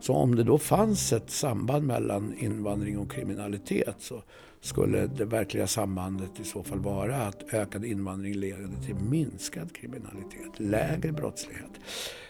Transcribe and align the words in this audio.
Så 0.00 0.14
om 0.14 0.34
det 0.34 0.42
då 0.42 0.58
fanns 0.58 1.12
ett 1.12 1.30
samband 1.30 1.86
mellan 1.86 2.34
invandring 2.38 2.98
och 2.98 3.12
kriminalitet 3.12 3.94
så 3.98 4.22
skulle 4.60 5.06
det 5.06 5.24
verkliga 5.24 5.66
sambandet 5.66 6.40
i 6.40 6.44
så 6.44 6.62
fall 6.62 6.78
vara 6.78 7.16
att 7.16 7.54
ökad 7.54 7.84
invandring 7.84 8.34
leder 8.34 8.68
till 8.86 8.94
minskad 8.94 9.72
kriminalitet, 9.72 10.60
lägre 10.60 11.12
brottslighet. 11.12 11.70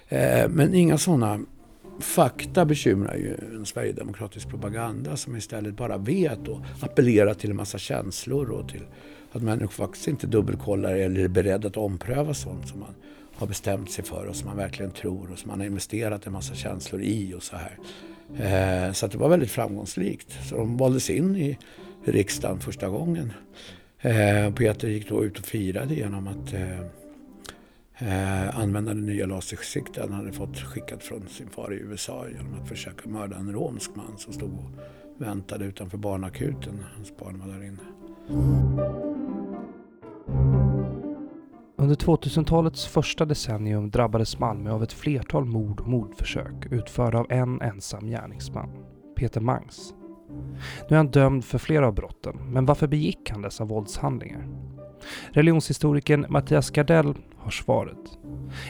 Eh, 0.08 0.48
men 0.48 0.74
inga 0.74 0.98
sådana 0.98 1.40
fakta 2.00 2.64
bekymrar 2.64 3.14
ju 3.14 3.34
en 3.54 3.66
sverigedemokratisk 3.66 4.48
propaganda 4.48 5.16
som 5.16 5.36
istället 5.36 5.76
bara 5.76 5.96
vet 5.96 6.48
och 6.48 6.60
appellerar 6.80 7.34
till 7.34 7.50
en 7.50 7.56
massa 7.56 7.78
känslor 7.78 8.50
och 8.50 8.68
till 8.68 8.84
att 9.32 9.42
människor 9.42 9.68
faktiskt 9.68 10.08
inte 10.08 10.26
dubbelkollar 10.26 10.94
eller 10.94 11.20
är 11.20 11.28
beredda 11.28 11.68
att 11.68 11.76
ompröva 11.76 12.34
sånt 12.34 12.68
som 12.68 12.80
man 12.80 12.94
har 13.34 13.46
bestämt 13.46 13.90
sig 13.90 14.04
för 14.04 14.26
och 14.26 14.36
som 14.36 14.48
man 14.48 14.56
verkligen 14.56 14.90
tror 14.90 15.32
och 15.32 15.38
som 15.38 15.50
man 15.50 15.60
har 15.60 15.66
investerat 15.66 16.26
en 16.26 16.32
massa 16.32 16.54
känslor 16.54 17.02
i 17.02 17.34
och 17.34 17.42
så 17.42 17.56
här. 17.56 17.78
Eh, 18.36 18.92
så 18.92 19.06
att 19.06 19.12
det 19.12 19.18
var 19.18 19.28
väldigt 19.28 19.50
framgångsrikt. 19.50 20.38
Så 20.48 20.56
de 20.56 20.76
valdes 20.76 21.10
in 21.10 21.36
i 21.36 21.58
riksdagen 22.04 22.60
första 22.60 22.88
gången. 22.88 23.32
Eh, 24.00 24.54
Peter 24.54 24.88
gick 24.88 25.08
då 25.08 25.24
ut 25.24 25.38
och 25.38 25.44
firade 25.44 25.94
genom 25.94 26.28
att 26.28 26.54
eh, 26.54 26.78
eh, 27.98 28.58
använda 28.58 28.94
den 28.94 29.06
nya 29.06 29.26
lasersiktet 29.26 30.02
han 30.02 30.12
hade 30.12 30.32
fått 30.32 30.58
skickat 30.58 31.02
från 31.02 31.28
sin 31.28 31.48
far 31.50 31.72
i 31.72 31.76
USA 31.76 32.26
genom 32.28 32.62
att 32.62 32.68
försöka 32.68 33.08
mörda 33.08 33.36
en 33.36 33.52
romsk 33.52 33.90
man 33.94 34.18
som 34.18 34.32
stod 34.32 34.52
och 34.52 34.70
väntade 35.16 35.64
utanför 35.64 35.98
barnakuten 35.98 36.76
när 36.76 36.92
hans 36.96 37.16
barn 37.16 37.38
var 37.38 37.46
där 37.46 37.64
inne. 37.64 37.82
Under 41.76 41.94
2000-talets 41.94 42.86
första 42.86 43.24
decennium 43.24 43.90
drabbades 43.90 44.38
Malmö 44.38 44.70
av 44.70 44.82
ett 44.82 44.92
flertal 44.92 45.44
mord 45.44 45.80
och 45.80 45.88
mordförsök 45.88 46.66
utförda 46.70 47.18
av 47.18 47.26
en 47.30 47.60
ensam 47.60 48.06
gärningsman, 48.06 48.68
Peter 49.16 49.40
Mangs. 49.40 49.94
Nu 50.88 50.88
är 50.88 50.96
han 50.96 51.10
dömd 51.10 51.44
för 51.44 51.58
flera 51.58 51.86
av 51.86 51.94
brotten, 51.94 52.36
men 52.52 52.66
varför 52.66 52.86
begick 52.86 53.30
han 53.30 53.42
dessa 53.42 53.64
våldshandlingar? 53.64 54.46
Religionshistorikern 55.32 56.26
Mattias 56.28 56.70
Gardell 56.70 57.14
har 57.36 57.50
svaret. 57.50 58.18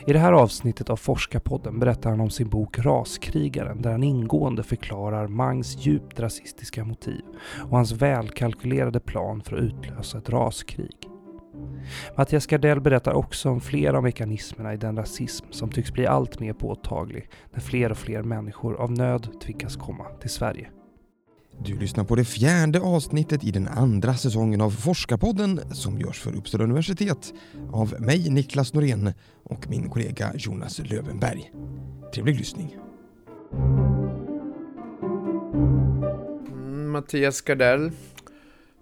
I 0.06 0.12
det 0.12 0.18
här 0.18 0.32
avsnittet 0.32 0.90
av 0.90 0.96
Forskarpodden 0.96 1.78
berättar 1.78 2.10
han 2.10 2.20
om 2.20 2.30
sin 2.30 2.48
bok 2.48 2.78
Raskrigaren 2.78 3.82
där 3.82 3.90
han 3.90 4.02
ingående 4.02 4.62
förklarar 4.62 5.28
Mangs 5.28 5.86
djupt 5.86 6.20
rasistiska 6.20 6.84
motiv 6.84 7.22
och 7.70 7.76
hans 7.76 7.92
välkalkylerade 7.92 9.00
plan 9.00 9.42
för 9.42 9.56
att 9.56 9.62
utlösa 9.62 10.18
ett 10.18 10.30
raskrig. 10.30 10.96
Mattias 12.16 12.46
Gardell 12.46 12.80
berättar 12.80 13.12
också 13.12 13.50
om 13.50 13.60
flera 13.60 13.96
av 13.96 14.02
mekanismerna 14.02 14.74
i 14.74 14.76
den 14.76 14.96
rasism 14.96 15.46
som 15.50 15.70
tycks 15.70 15.92
bli 15.92 16.06
allt 16.06 16.40
mer 16.40 16.52
påtaglig 16.52 17.30
när 17.52 17.60
fler 17.60 17.90
och 17.90 17.98
fler 17.98 18.22
människor 18.22 18.76
av 18.76 18.92
nöd 18.92 19.28
tvingas 19.42 19.76
komma 19.76 20.04
till 20.04 20.30
Sverige. 20.30 20.70
Du 21.64 21.78
lyssnar 21.78 22.04
på 22.04 22.14
det 22.14 22.24
fjärde 22.24 22.80
avsnittet 22.80 23.44
i 23.44 23.50
den 23.50 23.68
andra 23.68 24.14
säsongen 24.14 24.60
av 24.60 24.70
Forskarpodden 24.70 25.74
som 25.74 26.00
görs 26.00 26.20
för 26.20 26.36
Uppsala 26.36 26.64
universitet 26.64 27.32
av 27.72 28.00
mig 28.00 28.30
Niklas 28.30 28.74
Norén 28.74 29.12
och 29.44 29.68
min 29.68 29.90
kollega 29.90 30.32
Jonas 30.34 30.78
Lövenberg. 30.78 31.52
Trevlig 32.14 32.36
lyssning. 32.36 32.76
Mm, 36.52 36.90
Mattias 36.90 37.40
Gardell, 37.40 37.90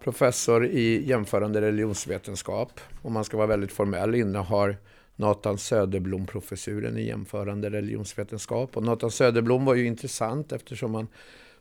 professor 0.05 0.67
i 0.67 1.09
jämförande 1.09 1.61
religionsvetenskap. 1.61 2.81
Om 3.03 3.13
man 3.13 3.25
ska 3.25 3.37
vara 3.37 3.47
väldigt 3.47 3.73
formell 3.73 4.15
innehar 4.15 4.77
Nathan 5.17 5.59
Söderblom-professuren 5.59 6.99
i 6.99 7.07
jämförande 7.07 7.71
religionsvetenskap. 7.71 8.77
Och 8.77 8.83
Nathan 8.83 9.11
Söderblom 9.11 9.65
var 9.65 9.75
ju 9.75 9.87
intressant 9.87 10.53
eftersom 10.53 10.95
han 10.95 11.09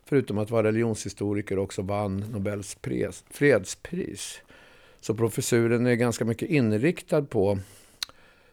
förutom 0.08 0.38
att 0.38 0.50
vara 0.50 0.66
religionshistoriker 0.66 1.58
också 1.58 1.82
vann 1.82 2.16
Nobels 2.16 2.74
pres, 2.74 3.24
fredspris. 3.30 4.40
Så 5.00 5.14
professuren 5.14 5.86
är 5.86 5.94
ganska 5.94 6.24
mycket 6.24 6.50
inriktad 6.50 7.22
på 7.22 7.58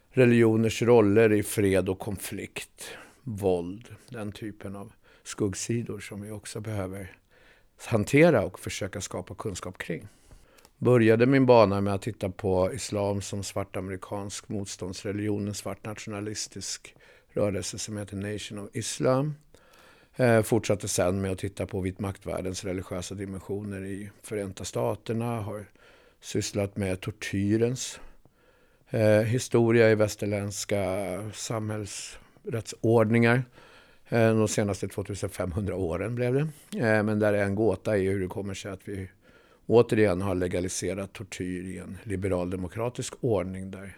religioners 0.10 0.82
roller 0.82 1.34
i 1.34 1.44
fred 1.44 1.90
och 1.90 2.00
konflikt, 2.00 2.98
våld, 3.24 3.96
den 4.10 4.32
typen 4.32 4.76
av 4.76 4.92
skuggsidor 5.24 6.00
som 6.00 6.22
vi 6.22 6.32
också 6.32 6.60
behöver 6.60 7.18
hantera 7.86 8.46
och 8.46 8.60
försöka 8.60 9.02
skapa 9.02 9.36
kunskap 9.36 9.78
kring. 9.78 10.08
Började 10.78 11.26
min 11.26 11.46
bana 11.46 11.82
med 11.82 11.94
att 11.94 12.02
titta 12.02 12.30
på 12.30 12.74
islam 12.74 13.22
som 13.22 13.44
svart 13.44 13.76
amerikansk 13.76 14.50
motståndsreligion, 14.50 15.48
en 15.48 15.54
svart 15.54 15.86
nationalistisk 15.86 16.96
rörelse 17.30 17.80
som 17.80 17.98
heter 17.98 18.18
Nation 18.18 18.60
of 18.60 18.70
Islam. 18.74 19.36
Eh, 20.16 20.42
fortsatte 20.42 20.88
sen 20.88 21.22
med 21.22 21.32
att 21.32 21.38
titta 21.38 21.66
på 21.66 21.82
vit 21.82 22.00
maktvärldens 22.00 22.64
religiösa 22.64 23.16
dimensioner 23.16 23.86
i 23.86 24.10
Förenta 24.22 24.66
Staterna. 24.66 25.42
Har 25.42 25.66
sysslat 26.22 26.78
med 26.78 27.02
tortyrens 27.02 28.00
eh, 28.90 29.22
historia 29.22 29.92
i 29.92 29.96
västerländska 29.96 30.86
samhällsrättsordningar. 31.34 33.44
Eh, 34.10 34.38
de 34.38 34.48
senaste 34.48 34.88
2500 34.88 35.76
åren 35.76 36.16
blev 36.16 36.34
det. 36.34 36.48
Eh, 36.80 37.04
men 37.04 37.20
där 37.20 37.34
är 37.34 37.44
en 37.44 37.56
gåta 37.56 37.98
i 37.98 38.08
hur 38.08 38.20
det 38.20 38.28
kommer 38.28 38.54
sig 38.54 38.72
att 38.72 38.88
vi 38.88 39.10
återigen 39.66 40.22
har 40.22 40.36
legaliserat 40.36 41.14
tortyr 41.14 41.64
i 41.64 41.78
en 41.78 41.98
liberaldemokratisk 42.04 43.14
ordning 43.22 43.72
där 43.72 43.98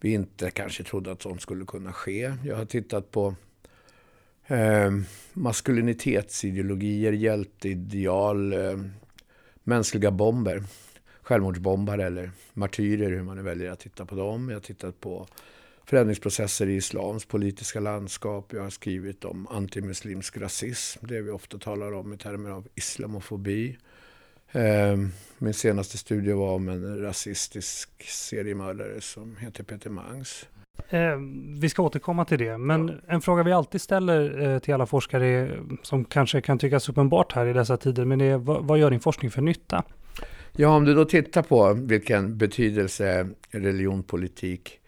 vi 0.00 0.12
inte 0.12 0.50
kanske 0.50 0.84
trodde 0.84 1.12
att 1.12 1.22
sånt 1.22 1.42
skulle 1.42 1.64
kunna 1.64 1.92
ske. 1.92 2.34
Jag 2.44 2.56
har 2.56 2.64
tittat 2.64 3.10
på 3.10 3.34
eh, 4.46 4.90
maskulinitetsideologier, 5.32 7.12
hjälteideal, 7.12 8.52
eh, 8.52 8.78
mänskliga 9.64 10.10
bomber. 10.10 10.62
Självmordsbombare 11.22 12.06
eller 12.06 12.30
martyrer, 12.52 13.10
hur 13.10 13.22
man 13.22 13.36
nu 13.36 13.42
väljer 13.42 13.70
att 13.70 13.80
titta 13.80 14.06
på 14.06 14.14
dem. 14.14 14.48
Jag 14.48 14.56
har 14.56 14.60
tittat 14.60 15.00
på 15.00 15.26
förändringsprocesser 15.84 16.66
i 16.66 16.74
islams 16.74 17.24
politiska 17.24 17.80
landskap. 17.80 18.52
Jag 18.52 18.62
har 18.62 18.70
skrivit 18.70 19.24
om 19.24 19.46
antimuslimsk 19.46 20.36
rasism, 20.36 21.06
det 21.06 21.22
vi 21.22 21.30
ofta 21.30 21.58
talar 21.58 21.92
om 21.92 22.12
i 22.12 22.16
termer 22.16 22.50
av 22.50 22.68
islamofobi. 22.74 23.78
Eh, 24.52 24.96
min 25.38 25.54
senaste 25.54 25.98
studie 25.98 26.32
var 26.32 26.54
om 26.54 26.68
en 26.68 27.00
rasistisk 27.00 28.02
seriemördare 28.02 29.00
som 29.00 29.36
heter 29.36 29.64
Peter 29.64 29.90
Mangs. 29.90 30.46
Eh, 30.88 31.16
vi 31.60 31.68
ska 31.68 31.82
återkomma 31.82 32.24
till 32.24 32.38
det, 32.38 32.58
men 32.58 33.00
en 33.06 33.20
fråga 33.20 33.42
vi 33.42 33.52
alltid 33.52 33.80
ställer 33.80 34.52
eh, 34.54 34.58
till 34.58 34.74
alla 34.74 34.86
forskare 34.86 35.50
som 35.82 36.04
kanske 36.04 36.40
kan 36.40 36.58
tyckas 36.58 36.88
uppenbart 36.88 37.32
här 37.32 37.46
i 37.46 37.52
dessa 37.52 37.76
tider, 37.76 38.04
men 38.04 38.18
det 38.18 38.24
är 38.24 38.36
vad, 38.36 38.64
vad 38.64 38.78
gör 38.78 38.90
din 38.90 39.00
forskning 39.00 39.30
för 39.30 39.42
nytta? 39.42 39.84
Ja, 40.52 40.68
om 40.68 40.84
du 40.84 40.94
då 40.94 41.04
tittar 41.04 41.42
på 41.42 41.72
vilken 41.72 42.38
betydelse 42.38 43.28
religion, 43.50 44.02
politik, 44.02 44.80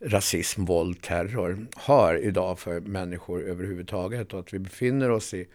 rasism, 0.00 0.64
våld, 0.64 1.02
terror 1.02 1.66
har 1.74 2.14
idag 2.14 2.58
för 2.58 2.80
människor 2.80 3.42
överhuvudtaget 3.42 4.34
och 4.34 4.40
att 4.40 4.54
vi 4.54 4.58
befinner 4.58 5.10
oss 5.10 5.34
i 5.34 5.46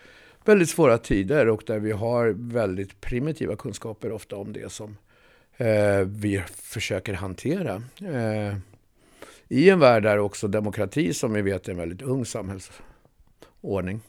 väldigt 0.46 0.70
svåra 0.70 0.98
tider 0.98 1.50
och 1.50 1.64
där 1.66 1.80
vi 1.80 1.92
har 1.92 2.28
väldigt 2.38 3.02
primitiva 3.02 3.56
kunskaper 3.56 4.12
ofta 4.12 4.36
om 4.36 4.54
det 4.54 4.72
som 4.72 4.98
eh, 5.58 6.00
vi 6.06 6.44
försöker 6.48 7.14
hantera. 7.14 7.76
Eh, 8.00 8.56
i 9.52 9.70
en 9.70 9.80
värld 9.80 10.04
där 10.04 10.18
också 10.18 10.48
demokrati, 10.48 11.14
som 11.14 11.34
vi 11.34 11.42
vet 11.42 11.68
är 11.68 11.72
en 11.72 11.78
väldigt 11.78 12.02
ung 12.02 12.26
samhällsordning, 12.26 14.02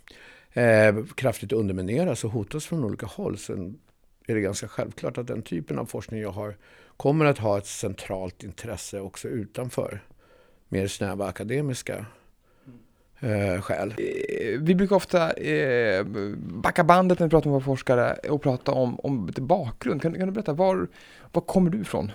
eh, 0.53 1.04
kraftigt 1.14 1.53
undermineras 1.53 2.25
och 2.25 2.30
hotas 2.30 2.66
från 2.66 2.84
olika 2.84 3.06
håll, 3.06 3.38
så 3.38 3.52
är 4.26 4.34
det 4.34 4.41
ganska 4.41 4.69
självklart 4.69 5.19
att 5.19 5.26
den 5.26 5.42
typen 5.42 5.78
av 5.78 5.86
forskning 5.86 6.20
jag 6.20 6.31
har 6.31 6.56
kommer 6.97 7.25
att 7.25 7.38
ha 7.38 7.58
ett 7.58 7.66
centralt 7.66 8.42
intresse 8.42 9.00
också 9.00 9.28
utanför 9.28 10.00
mer 10.69 10.87
snäva 10.87 11.26
akademiska 11.26 12.06
eh, 13.20 13.61
skäl. 13.61 13.94
Eh, 13.99 14.61
vi 14.61 14.75
brukar 14.75 14.96
ofta 14.96 15.32
eh, 15.32 16.05
backa 16.37 16.84
bandet 16.84 17.19
när 17.19 17.26
vi 17.26 17.31
pratar 17.31 17.50
med 17.50 17.55
våra 17.55 17.64
forskare 17.64 18.14
och 18.14 18.43
prata 18.43 18.72
om, 18.72 19.00
om 19.00 19.31
bakgrund. 19.40 20.02
Kan, 20.02 20.14
kan 20.14 20.26
du 20.26 20.32
berätta, 20.32 20.52
var, 20.52 20.88
var 21.32 21.43
kommer 21.43 21.70
du 21.70 21.81
ifrån? 21.81 22.12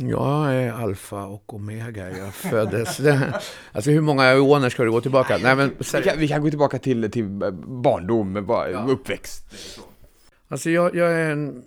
Jag 0.00 0.54
är 0.54 0.72
alfa 0.72 1.26
och 1.26 1.54
omega. 1.54 2.18
Jag 2.18 2.34
föddes... 2.34 3.00
alltså 3.72 3.90
hur 3.90 4.00
många 4.00 4.24
eoner 4.24 4.70
ska 4.70 4.84
du 4.84 4.90
gå 4.90 5.00
tillbaka? 5.00 5.38
Nej, 5.42 5.56
men, 5.56 5.74
vi, 5.78 6.02
kan, 6.02 6.18
vi 6.18 6.28
kan 6.28 6.42
gå 6.42 6.50
tillbaka 6.50 6.78
till, 6.78 7.10
till 7.10 7.28
barndom, 7.66 8.46
bara, 8.46 8.70
ja. 8.70 8.86
uppväxt. 8.88 9.44
Alltså 10.48 10.70
jag, 10.70 10.94
jag 10.94 11.12
är 11.12 11.30
en 11.30 11.64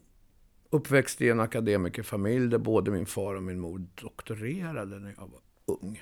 uppväxt 0.70 1.22
i 1.22 1.30
en 1.30 1.40
akademikerfamilj 1.40 2.48
där 2.48 2.58
både 2.58 2.92
min 2.92 3.06
far 3.06 3.36
och 3.36 3.44
min 3.44 3.60
mor 3.60 3.86
doktorerade 4.02 5.00
när 5.00 5.14
jag 5.18 5.28
var 5.28 5.76
ung. 5.76 6.02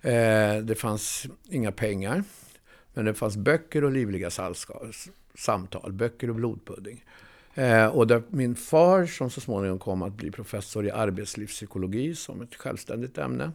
Eh, 0.00 0.62
det 0.62 0.74
fanns 0.74 1.26
inga 1.50 1.72
pengar, 1.72 2.24
men 2.94 3.04
det 3.04 3.14
fanns 3.14 3.36
böcker 3.36 3.84
och 3.84 3.92
livliga 3.92 4.30
samtal, 5.34 5.92
böcker 5.92 6.30
och 6.30 6.36
blodpudding. 6.36 7.04
Eh, 7.54 7.86
och 7.86 8.06
där 8.06 8.22
min 8.28 8.54
far, 8.54 9.06
som 9.06 9.30
så 9.30 9.40
småningom 9.40 9.78
kom 9.78 10.02
att 10.02 10.12
bli 10.12 10.30
professor 10.30 10.86
i 10.86 10.90
arbetslivspsykologi 10.90 12.14
som 12.14 12.42
ett 12.42 12.54
självständigt 12.54 13.18
ämne, 13.18 13.52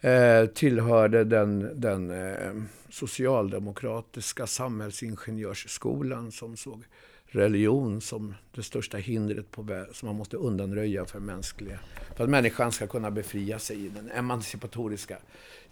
eh, 0.00 0.46
tillhörde 0.46 1.24
den, 1.24 1.80
den 1.80 2.10
eh, 2.10 2.52
socialdemokratiska 2.90 4.46
samhällsingenjörsskolan 4.46 6.32
som 6.32 6.56
såg 6.56 6.84
religion 7.30 8.00
som 8.00 8.34
det 8.54 8.62
största 8.62 8.96
hindret 8.96 9.50
på, 9.50 9.84
som 9.92 10.06
man 10.06 10.16
måste 10.16 10.36
undanröja 10.36 11.04
för, 11.04 11.20
mänskliga, 11.20 11.78
för 12.16 12.24
att 12.24 12.30
människan 12.30 12.72
ska 12.72 12.86
kunna 12.86 13.10
befria 13.10 13.58
sig 13.58 13.86
i 13.86 13.88
den 13.88 14.10
emancipatoriska 14.10 15.18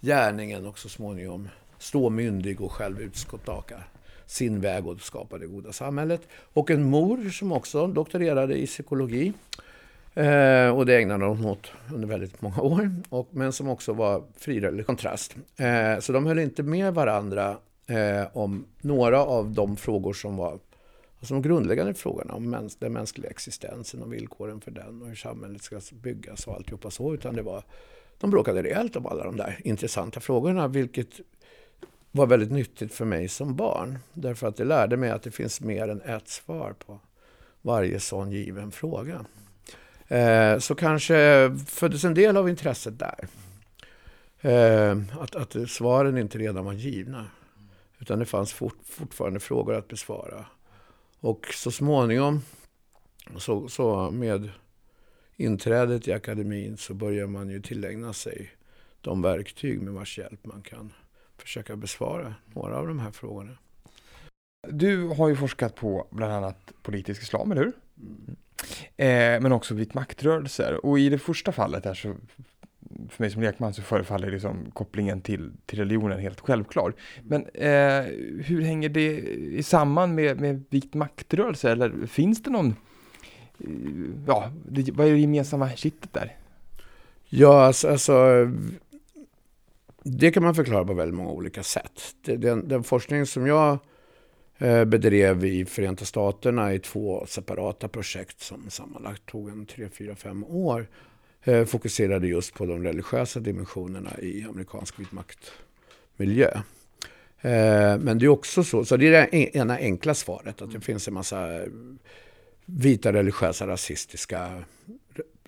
gärningen 0.01 0.65
och 0.65 0.79
så 0.79 0.89
småningom 0.89 1.49
stå 1.77 2.09
myndig 2.09 2.61
och 2.61 2.71
själv 2.71 3.01
utstaka 3.01 3.83
sin 4.27 4.61
väg 4.61 4.87
och 4.87 5.01
skapa 5.01 5.37
det 5.37 5.47
goda 5.47 5.73
samhället. 5.73 6.21
Och 6.53 6.71
en 6.71 6.83
mor 6.83 7.29
som 7.29 7.51
också 7.51 7.87
doktorerade 7.87 8.57
i 8.57 8.65
psykologi. 8.65 9.33
Eh, 10.13 10.69
och 10.69 10.85
det 10.85 10.97
ägnade 10.97 11.25
hon 11.25 11.45
åt 11.45 11.71
under 11.93 12.07
väldigt 12.07 12.41
många 12.41 12.61
år. 12.61 12.91
Och, 13.09 13.27
men 13.31 13.53
som 13.53 13.69
också 13.69 13.93
var 13.93 14.23
frireligiös 14.37 14.85
kontrast. 14.85 15.35
Eh, 15.57 15.99
så 15.99 16.13
de 16.13 16.25
höll 16.25 16.39
inte 16.39 16.63
med 16.63 16.93
varandra 16.93 17.57
eh, 17.87 18.37
om 18.37 18.65
några 18.81 19.25
av 19.25 19.51
de 19.51 19.77
frågor 19.77 20.13
som 20.13 20.37
var 20.37 20.59
alltså 21.19 21.33
de 21.33 21.41
grundläggande 21.41 21.93
frågorna 21.93 22.33
om 22.33 22.49
mäns 22.49 22.75
den 22.75 22.93
mänskliga 22.93 23.29
existensen 23.29 24.01
och 24.01 24.13
villkoren 24.13 24.61
för 24.61 24.71
den 24.71 25.01
och 25.01 25.07
hur 25.07 25.15
samhället 25.15 25.61
ska 25.61 25.79
byggas 25.91 26.47
och 26.47 26.55
alltihopa 26.55 26.91
så. 26.91 27.13
Utan 27.13 27.35
det 27.35 27.41
var, 27.41 27.63
de 28.19 28.29
bråkade 28.29 28.63
rejält 28.63 28.95
om 28.95 29.05
alla 29.05 29.23
de 29.23 29.37
där 29.37 29.59
intressanta 29.63 30.19
frågorna, 30.19 30.67
vilket 30.67 31.19
var 32.11 32.27
väldigt 32.27 32.51
nyttigt 32.51 32.93
för 32.93 33.05
mig 33.05 33.27
som 33.27 33.55
barn. 33.55 33.99
Därför 34.13 34.47
att 34.47 34.57
det 34.57 34.65
lärde 34.65 34.97
mig 34.97 35.09
att 35.09 35.23
det 35.23 35.31
finns 35.31 35.61
mer 35.61 35.87
än 35.87 36.01
ett 36.01 36.27
svar 36.27 36.73
på 36.85 36.99
varje 37.61 37.99
sån 37.99 38.31
given 38.31 38.71
fråga. 38.71 39.25
Eh, 40.07 40.59
så 40.59 40.75
kanske 40.75 41.51
föddes 41.67 42.03
en 42.03 42.13
del 42.13 42.37
av 42.37 42.49
intresset 42.49 42.99
där. 42.99 43.27
Eh, 44.41 44.97
att, 45.19 45.35
att 45.35 45.69
svaren 45.69 46.17
inte 46.17 46.37
redan 46.37 46.65
var 46.65 46.73
givna. 46.73 47.25
Utan 47.99 48.19
det 48.19 48.25
fanns 48.25 48.53
fort, 48.53 48.77
fortfarande 48.83 49.39
frågor 49.39 49.73
att 49.73 49.87
besvara. 49.87 50.45
Och 51.19 51.47
så 51.53 51.71
småningom, 51.71 52.41
så, 53.37 53.69
så 53.69 54.11
med 54.11 54.49
inträdet 55.35 56.07
i 56.07 56.13
akademin, 56.13 56.77
så 56.77 56.93
börjar 56.93 57.27
man 57.27 57.49
ju 57.49 57.61
tillägna 57.61 58.13
sig 58.13 58.51
de 59.01 59.21
verktyg 59.21 59.81
med 59.81 59.93
vars 59.93 60.17
hjälp 60.17 60.45
man 60.45 60.61
kan 60.61 60.93
försöka 61.37 61.75
besvara 61.75 62.35
några 62.53 62.77
av 62.77 62.87
de 62.87 62.99
här 62.99 63.11
frågorna. 63.11 63.57
Du 64.67 65.07
har 65.07 65.29
ju 65.29 65.35
forskat 65.35 65.75
på 65.75 66.07
bland 66.11 66.33
annat 66.33 66.73
politisk 66.81 67.21
islam, 67.21 67.51
eller 67.51 67.63
hur? 67.63 67.73
Mm. 67.97 68.35
Eh, 68.97 69.41
men 69.41 69.51
också 69.51 69.73
vit 69.73 69.93
maktrörelser. 69.93 70.85
Och 70.85 70.99
i 70.99 71.09
det 71.09 71.19
första 71.19 71.51
fallet 71.51 71.85
här 71.85 71.93
så 71.93 72.15
för 73.09 73.23
mig 73.23 73.31
som 73.31 73.41
lekman 73.41 73.73
så 73.73 73.81
förefaller 73.81 74.31
liksom 74.31 74.71
kopplingen 74.73 75.21
till, 75.21 75.51
till 75.65 75.79
religionen 75.79 76.19
helt 76.19 76.39
självklar. 76.39 76.93
Men 77.23 77.41
eh, 77.53 78.03
hur 78.45 78.61
hänger 78.61 78.89
det 78.89 79.65
samman 79.65 80.15
med, 80.15 80.39
med 80.41 80.63
vit 80.69 80.93
maktrörelse? 80.93 81.71
Eller 81.71 82.07
finns 82.07 82.43
det 82.43 82.49
någon, 82.49 82.67
eh, 83.59 83.69
ja, 84.27 84.51
det, 84.65 84.91
vad 84.91 85.07
är 85.07 85.11
det 85.11 85.19
gemensamma 85.19 85.71
kittet 85.71 86.13
där? 86.13 86.35
Ja, 87.29 87.65
alltså, 87.65 87.87
alltså 87.87 88.13
det 90.11 90.31
kan 90.31 90.43
man 90.43 90.55
förklara 90.55 90.85
på 90.85 90.93
väldigt 90.93 91.15
många 91.17 91.29
olika 91.29 91.63
sätt. 91.63 92.01
Den, 92.21 92.67
den 92.67 92.83
forskning 92.83 93.25
som 93.25 93.47
jag 93.47 93.77
eh, 94.57 94.85
bedrev 94.85 95.45
i 95.45 95.65
Förenta 95.65 96.05
Staterna 96.05 96.73
i 96.73 96.79
två 96.79 97.25
separata 97.27 97.87
projekt 97.87 98.41
som 98.41 98.69
sammanlagt 98.69 99.25
tog 99.25 99.49
en 99.49 99.65
tre, 99.65 99.89
fyra, 99.89 100.15
fem 100.15 100.43
år 100.43 100.87
eh, 101.43 101.65
fokuserade 101.65 102.27
just 102.27 102.53
på 102.53 102.65
de 102.65 102.83
religiösa 102.83 103.39
dimensionerna 103.39 104.19
i 104.21 104.45
amerikansk 104.49 104.99
vitmaktmiljö. 104.99 106.49
Eh, 107.41 107.97
men 107.99 108.19
det 108.19 108.25
är 108.25 108.29
också 108.29 108.63
så, 108.63 108.85
så 108.85 108.97
det 108.97 109.07
är 109.07 109.11
det 109.11 109.57
ena 109.57 109.77
enkla 109.77 110.13
svaret, 110.13 110.61
att 110.61 110.71
det 110.71 110.81
finns 110.81 111.07
en 111.07 111.13
massa 111.13 111.61
vita 112.65 113.13
religiösa 113.13 113.67
rasistiska 113.67 114.63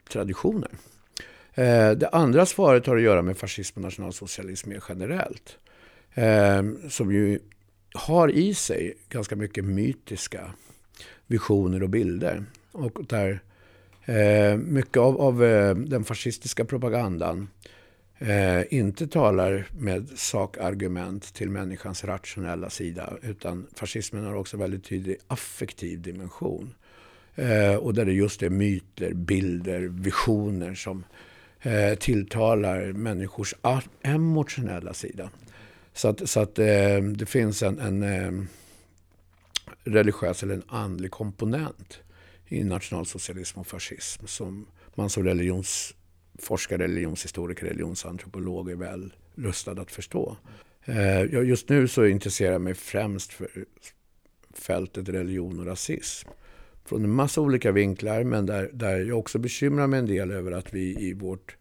traditioner. 0.10 0.70
Eh, 1.60 1.92
det 1.92 2.10
andra 2.12 2.46
svaret 2.46 2.86
har 2.86 2.98
att 2.98 3.02
göra 3.02 3.22
med 3.22 3.38
fascism 3.38 3.80
och 3.80 3.84
nationalsocialism 3.84 4.70
mer 4.70 4.84
generellt. 4.90 5.58
Eh, 6.14 6.64
som 6.90 7.12
ju 7.12 7.40
har 7.94 8.32
i 8.32 8.54
sig 8.54 8.94
ganska 9.10 9.36
mycket 9.36 9.66
mytiska 9.66 10.54
visioner 11.28 11.84
och 11.84 11.90
bilder. 11.90 12.44
Och 12.72 13.06
där 13.06 13.42
eh, 14.06 14.58
mycket 14.58 14.98
av, 14.98 15.22
av 15.22 15.40
den 15.88 16.04
fascistiska 16.04 16.66
propagandan 16.66 17.50
inte 18.70 19.08
talar 19.08 19.68
med 19.72 20.10
sakargument 20.16 21.34
till 21.34 21.50
människans 21.50 22.04
rationella 22.04 22.70
sida. 22.70 23.14
Utan 23.22 23.68
fascismen 23.76 24.26
har 24.26 24.36
också 24.36 24.58
väldigt 24.58 24.84
tydlig 24.84 25.18
affektiv 25.28 26.02
dimension. 26.02 26.76
och 27.80 27.94
där 27.94 28.06
det 28.06 28.14
just 28.14 28.44
är 28.44 28.50
myter, 28.50 29.14
bilder, 29.14 29.82
visioner 29.82 30.76
som 30.76 31.04
eh, 31.62 31.96
tilltalar 31.96 32.94
människors 32.94 33.54
emotionella 34.02 34.94
sida. 34.94 35.30
Så 35.94 36.08
att, 36.08 36.30
så 36.30 36.40
att 36.40 36.60
eh, 36.60 37.02
det 37.16 37.26
finns 37.26 37.64
en, 37.64 37.80
en 37.80 38.04
eh, 38.04 38.46
religiös 39.84 40.44
eller 40.44 40.54
en 40.54 40.64
andlig 40.68 41.12
komponent 41.12 42.00
i 42.48 42.64
nationalsocialism 42.64 43.60
och 43.60 43.68
fascism 43.68 44.28
som 44.28 44.66
man 44.96 45.10
som 45.10 45.24
religionsforskare, 45.24 46.84
religionshistoriker, 46.84 47.66
religionsantropolog 47.66 48.72
är 48.72 48.76
väl 48.76 49.14
rustad 49.36 49.72
att 49.72 49.92
förstå. 49.92 50.38
Eh, 50.86 51.24
just 51.24 51.70
nu 51.70 51.88
så 51.88 52.06
intresserar 52.06 52.52
jag 52.52 52.62
mig 52.62 52.74
främst 52.74 53.34
för 53.34 53.66
fältet 54.54 55.10
religion 55.10 55.60
och 55.60 55.66
rasism 55.66 56.30
från 56.90 57.04
en 57.04 57.12
massa 57.12 57.42
olika 57.42 57.72
vinklar 57.72 58.24
men 58.24 58.46
där, 58.46 58.70
där 58.74 59.00
jag 59.00 59.20
också 59.20 59.40
bekymrar 59.40 59.88
mig 59.88 60.00
en 60.00 60.06
del 60.06 60.32
över 60.32 60.52
att 60.52 60.74
vi 60.74 60.96
i 61.00 61.14
vårt 61.14 61.58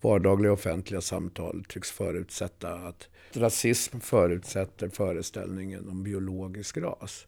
vardagliga 0.00 0.52
offentliga 0.52 1.00
samtal 1.00 1.64
tycks 1.68 1.90
förutsätta 1.90 2.74
att 2.74 3.08
rasism 3.32 4.00
förutsätter 4.00 4.88
föreställningen 4.88 5.88
om 5.88 6.02
biologisk 6.02 6.76
ras. 6.76 7.26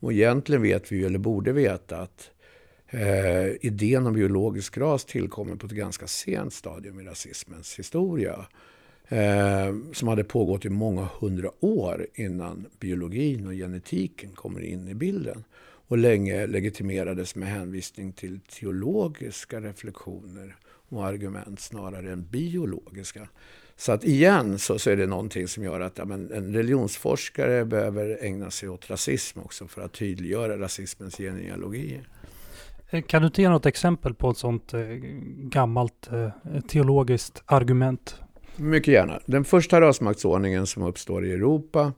Och 0.00 0.12
egentligen 0.12 0.62
vet 0.62 0.92
vi, 0.92 1.04
eller 1.04 1.18
borde 1.18 1.52
veta, 1.52 1.98
att 1.98 2.30
eh, 2.88 3.46
idén 3.60 4.06
om 4.06 4.14
biologisk 4.14 4.78
ras 4.78 5.04
tillkommer 5.04 5.56
på 5.56 5.66
ett 5.66 5.72
ganska 5.72 6.06
sent 6.06 6.52
stadium 6.52 7.00
i 7.00 7.04
rasismens 7.04 7.78
historia. 7.78 8.46
Eh, 9.08 9.74
som 9.92 10.08
hade 10.08 10.24
pågått 10.24 10.64
i 10.64 10.68
många 10.68 11.08
hundra 11.20 11.50
år 11.60 12.06
innan 12.14 12.66
biologin 12.80 13.46
och 13.46 13.52
genetiken 13.52 14.30
kommer 14.30 14.60
in 14.60 14.88
i 14.88 14.94
bilden 14.94 15.44
och 15.92 15.98
länge 15.98 16.46
legitimerades 16.46 17.34
med 17.34 17.48
hänvisning 17.48 18.12
till 18.12 18.40
teologiska 18.40 19.60
reflektioner 19.60 20.56
och 20.88 21.06
argument 21.06 21.60
snarare 21.60 22.12
än 22.12 22.26
biologiska. 22.30 23.28
Så 23.76 23.92
att 23.92 24.04
igen 24.04 24.58
så, 24.58 24.78
så 24.78 24.90
är 24.90 24.96
det 24.96 25.06
någonting 25.06 25.48
som 25.48 25.64
gör 25.64 25.80
att 25.80 25.98
ja, 25.98 26.04
en 26.12 26.54
religionsforskare 26.54 27.64
behöver 27.64 28.18
ägna 28.24 28.50
sig 28.50 28.68
åt 28.68 28.90
rasism 28.90 29.40
också 29.40 29.68
för 29.68 29.82
att 29.82 29.92
tydliggöra 29.92 30.58
rasismens 30.58 31.16
genealogier. 31.16 32.08
Eh, 32.90 33.02
kan 33.02 33.22
du 33.22 33.42
ge 33.42 33.48
något 33.48 33.66
exempel 33.66 34.14
på 34.14 34.30
ett 34.30 34.36
sådant 34.36 34.74
eh, 34.74 34.80
gammalt 35.36 36.10
eh, 36.12 36.60
teologiskt 36.68 37.42
argument? 37.46 38.16
Mycket 38.56 38.94
gärna. 38.94 39.20
Den 39.26 39.44
första 39.44 39.80
rasmaktsordningen 39.80 40.66
som 40.66 40.82
uppstår 40.82 41.26
i 41.26 41.32
Europa 41.32 41.92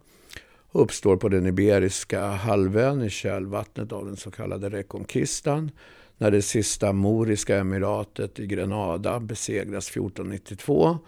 uppstår 0.74 1.16
på 1.16 1.28
den 1.28 1.46
Iberiska 1.46 2.26
halvön 2.26 3.02
i 3.02 3.10
kölvattnet 3.10 3.92
av 3.92 4.06
den 4.06 4.16
så 4.16 4.30
kallade 4.30 4.68
Reconquistan 4.68 5.70
när 6.18 6.30
det 6.30 6.42
sista 6.42 6.92
moriska 6.92 7.56
emiratet 7.56 8.40
i 8.40 8.46
Grenada 8.46 9.20
besegras 9.20 9.88
1492. 9.88 10.98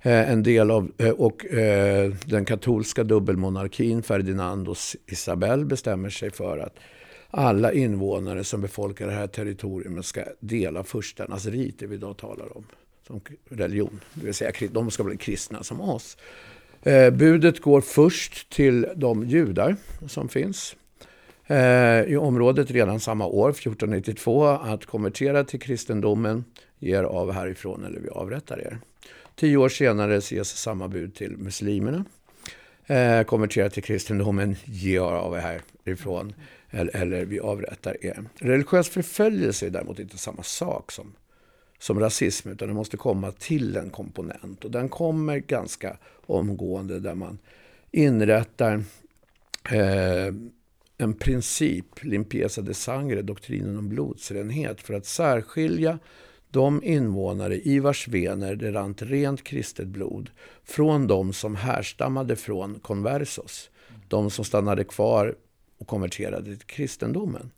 Eh, 0.00 0.30
en 0.30 0.42
del 0.42 0.70
av, 0.70 0.92
eh, 0.98 1.10
och 1.10 1.46
eh, 1.46 2.12
den 2.26 2.44
katolska 2.44 3.04
dubbelmonarkin 3.04 4.02
Ferdinand 4.02 4.68
och 4.68 4.76
Isabel 5.06 5.64
bestämmer 5.64 6.10
sig 6.10 6.30
för 6.30 6.58
att 6.58 6.76
alla 7.30 7.72
invånare 7.72 8.44
som 8.44 8.60
befolkar 8.60 9.06
det 9.06 9.12
här 9.12 9.26
territoriet 9.26 10.06
ska 10.06 10.24
dela 10.40 10.84
furstarnas 10.84 11.46
rit, 11.46 11.78
det 11.78 11.86
vi 11.86 11.94
idag 11.94 12.16
talar 12.16 12.56
om 12.56 12.64
som 13.06 13.20
religion. 13.48 14.00
Det 14.14 14.24
vill 14.24 14.34
säga 14.34 14.52
de 14.70 14.90
ska 14.90 15.04
bli 15.04 15.16
kristna 15.16 15.62
som 15.62 15.80
oss. 15.80 16.16
Eh, 16.82 17.10
budet 17.10 17.60
går 17.60 17.80
först 17.80 18.50
till 18.50 18.86
de 18.96 19.26
judar 19.26 19.76
som 20.08 20.28
finns 20.28 20.76
eh, 21.46 22.02
i 22.02 22.16
området 22.16 22.70
redan 22.70 23.00
samma 23.00 23.26
år, 23.26 23.50
1492, 23.50 24.46
att 24.46 24.86
konvertera 24.86 25.44
till 25.44 25.60
kristendomen, 25.60 26.44
ge 26.78 26.96
er 26.96 27.02
av 27.02 27.32
härifrån 27.32 27.84
eller 27.84 28.00
vi 28.00 28.08
avrättar 28.08 28.58
er. 28.58 28.78
Tio 29.34 29.56
år 29.56 29.68
senare 29.68 30.20
ges 30.24 30.48
samma 30.48 30.88
bud 30.88 31.14
till 31.14 31.36
muslimerna. 31.36 32.04
Eh, 32.86 33.22
konvertera 33.22 33.70
till 33.70 33.82
kristendomen, 33.82 34.56
ge 34.64 34.96
er 34.96 35.00
av 35.00 35.36
härifrån 35.36 36.34
eller, 36.70 36.96
eller 36.96 37.24
vi 37.24 37.40
avrättar 37.40 38.06
er. 38.06 38.24
Religiös 38.38 38.88
förföljelse 38.88 39.66
är 39.66 39.70
däremot 39.70 39.98
inte 39.98 40.18
samma 40.18 40.42
sak 40.42 40.92
som, 40.92 41.12
som 41.82 42.00
rasism 42.00 42.48
utan 42.48 42.68
det 42.68 42.74
måste 42.74 42.96
komma 42.96 43.32
till 43.32 43.76
en 43.76 43.90
komponent 43.90 44.64
och 44.64 44.70
den 44.70 44.88
kommer 44.88 45.38
ganska 45.38 45.96
omgående 46.26 47.00
där 47.00 47.14
man 47.14 47.38
inrättar 47.90 48.84
eh, 49.70 50.34
en 50.98 51.14
princip, 51.14 52.04
limpieza 52.04 52.62
de 52.62 52.74
sangre, 52.74 53.22
doktrinen 53.22 53.78
om 53.78 53.88
blodsrenhet, 53.88 54.80
för 54.80 54.94
att 54.94 55.06
särskilja 55.06 55.98
de 56.50 56.84
invånare 56.84 57.60
i 57.64 57.78
vars 57.80 58.08
vener 58.08 58.56
det 58.56 58.72
rant 58.72 59.02
rent 59.02 59.44
kristet 59.44 59.86
blod 59.86 60.30
från 60.64 61.06
de 61.06 61.32
som 61.32 61.56
härstammade 61.56 62.36
från 62.36 62.80
conversos, 62.80 63.70
de 64.08 64.30
som 64.30 64.44
stannade 64.44 64.84
kvar 64.84 65.34
och 65.78 65.86
konverterade 65.86 66.56
till 66.56 66.66
kristendomen. 66.66 67.50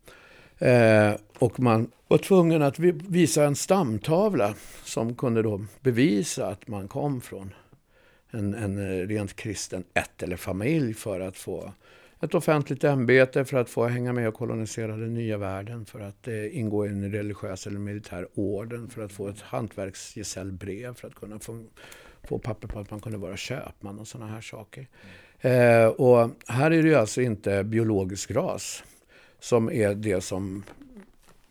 Eh, 0.65 1.15
och 1.39 1.61
man 1.61 1.91
var 2.09 2.19
tvungen 2.19 2.63
att 2.63 2.79
visa 2.79 3.45
en 3.45 3.57
stamtavla 3.57 4.55
som 4.85 5.15
kunde 5.15 5.43
då 5.43 5.65
bevisa 5.81 6.47
att 6.47 6.69
man 6.69 6.89
kom 6.89 7.21
från 7.21 7.55
en, 8.31 8.55
en 8.55 8.79
eh, 8.79 9.07
rent 9.07 9.37
kristen 9.37 9.85
ett 9.95 10.23
eller 10.23 10.37
familj 10.37 10.95
för 10.95 11.21
att 11.21 11.37
få 11.37 11.73
ett 12.21 12.35
offentligt 12.35 12.85
ämbete 12.85 13.45
för 13.45 13.57
att 13.57 13.71
få 13.71 13.87
hänga 13.87 14.13
med 14.13 14.29
och 14.29 14.35
kolonisera 14.35 14.97
den 14.97 15.15
nya 15.15 15.39
världen, 15.39 15.85
för 15.85 16.01
att 16.01 16.29
eh, 16.29 16.59
ingå 16.59 16.87
i 16.87 16.89
en 16.89 17.13
religiös 17.13 17.67
eller 17.67 17.79
militär 17.79 18.29
orden, 18.35 18.89
för 18.89 19.05
att 19.05 19.13
få 19.13 19.29
ett 19.29 19.41
hantverksgesällbrev, 19.41 20.95
för 20.95 21.09
att 21.09 21.15
kunna 21.15 21.39
få, 21.39 21.65
få 22.29 22.39
papper 22.39 22.69
på 22.69 22.79
att 22.79 22.91
man 22.91 23.01
kunde 23.01 23.19
vara 23.19 23.37
köpman 23.37 23.99
och 23.99 24.09
sådana 24.09 24.33
här 24.33 24.41
saker. 24.41 24.87
Eh, 25.41 25.87
och 25.87 26.31
här 26.49 26.71
är 26.71 26.83
det 26.83 26.89
ju 26.89 26.95
alltså 26.95 27.21
inte 27.21 27.65
biologisk 27.65 28.31
ras 28.31 28.85
som 29.45 29.71
är 29.71 29.95
det 29.95 30.21
som 30.21 30.63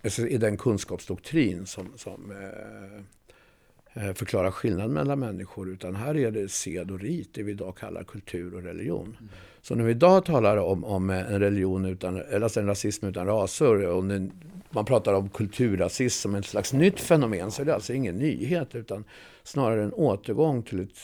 alltså 0.03 0.21
den 0.23 0.57
kunskapsdoktrin 0.57 1.65
som, 1.65 1.93
som 1.95 2.31
eh, 2.31 4.03
eh 4.03 4.13
förklarar 4.13 4.51
skillnaden 4.51 4.93
mellan 4.93 5.19
människor. 5.19 5.69
Utan 5.69 5.95
här 5.95 6.17
är 6.17 6.31
det 6.31 6.51
sed 6.51 6.91
och 6.91 6.99
rit, 6.99 7.33
det 7.33 7.43
vi 7.43 7.51
idag 7.51 7.77
kallar 7.77 8.03
kultur 8.03 8.55
och 8.55 8.63
religion. 8.63 9.17
Mm. 9.19 9.29
Så 9.61 9.75
när 9.75 9.83
vi 9.83 9.91
idag 9.91 10.25
talar 10.25 10.57
om, 10.57 10.83
om 10.83 11.09
eh, 11.09 11.33
en 11.33 11.39
religion 11.39 11.85
utan, 11.85 12.21
eller 12.21 12.41
alltså 12.41 12.59
en 12.59 12.67
rasism 12.67 13.05
utan 13.05 13.27
raser, 13.27 13.87
och 13.87 14.03
den, 14.03 14.31
man 14.69 14.85
pratar 14.85 15.13
om 15.13 15.29
kulturrasism 15.29 16.21
som 16.21 16.35
ett 16.35 16.45
slags 16.45 16.73
nytt 16.73 16.99
fenomen, 16.99 17.51
så 17.51 17.61
är 17.61 17.65
det 17.65 17.75
alltså 17.75 17.93
ingen 17.93 18.17
nyhet, 18.17 18.75
utan 18.75 19.03
snarare 19.43 19.83
en 19.83 19.93
återgång 19.93 20.63
till 20.63 20.79
ett 20.79 20.97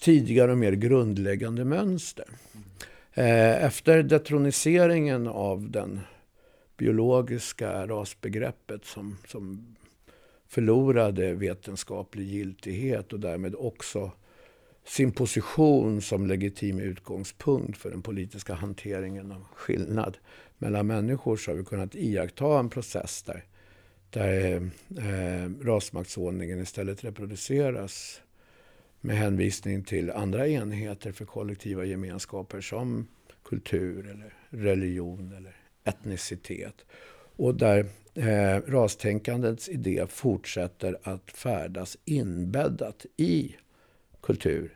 tidigare 0.00 0.52
och 0.52 0.58
mer 0.58 0.72
grundläggande 0.72 1.64
mönster. 1.64 2.26
Mm. 2.54 2.64
Eh, 3.18 3.64
efter 3.64 4.02
detroniseringen 4.02 5.28
av 5.28 5.70
den 5.70 6.00
biologiska 6.76 7.86
rasbegreppet 7.86 8.84
som, 8.84 9.16
som 9.28 9.76
förlorade 10.48 11.34
vetenskaplig 11.34 12.26
giltighet 12.26 13.12
och 13.12 13.20
därmed 13.20 13.54
också 13.58 14.10
sin 14.84 15.12
position 15.12 16.02
som 16.02 16.26
legitim 16.26 16.80
utgångspunkt 16.80 17.78
för 17.78 17.90
den 17.90 18.02
politiska 18.02 18.54
hanteringen 18.54 19.32
av 19.32 19.44
skillnad 19.54 20.18
mellan 20.58 20.86
människor 20.86 21.36
så 21.36 21.50
har 21.50 21.56
vi 21.56 21.64
kunnat 21.64 21.94
iaktta 21.94 22.58
en 22.58 22.70
process 22.70 23.22
där, 23.22 23.44
där 24.10 24.62
eh, 24.96 25.42
eh 25.44 25.50
rasmaktsordningen 25.62 26.60
istället 26.60 27.04
reproduceras 27.04 28.20
med 29.06 29.16
hänvisning 29.16 29.84
till 29.84 30.10
andra 30.10 30.48
enheter 30.48 31.12
för 31.12 31.24
kollektiva 31.24 31.84
gemenskaper 31.84 32.60
som 32.60 33.06
kultur, 33.44 34.10
eller 34.10 34.34
religion 34.50 35.32
eller 35.36 35.56
etnicitet. 35.84 36.84
Och 37.36 37.54
där 37.54 37.86
eh, 38.14 38.60
rastänkandets 38.66 39.68
idé 39.68 40.06
fortsätter 40.08 40.98
att 41.02 41.30
färdas 41.30 41.96
inbäddat 42.04 43.06
i 43.16 43.56
kultur, 44.20 44.70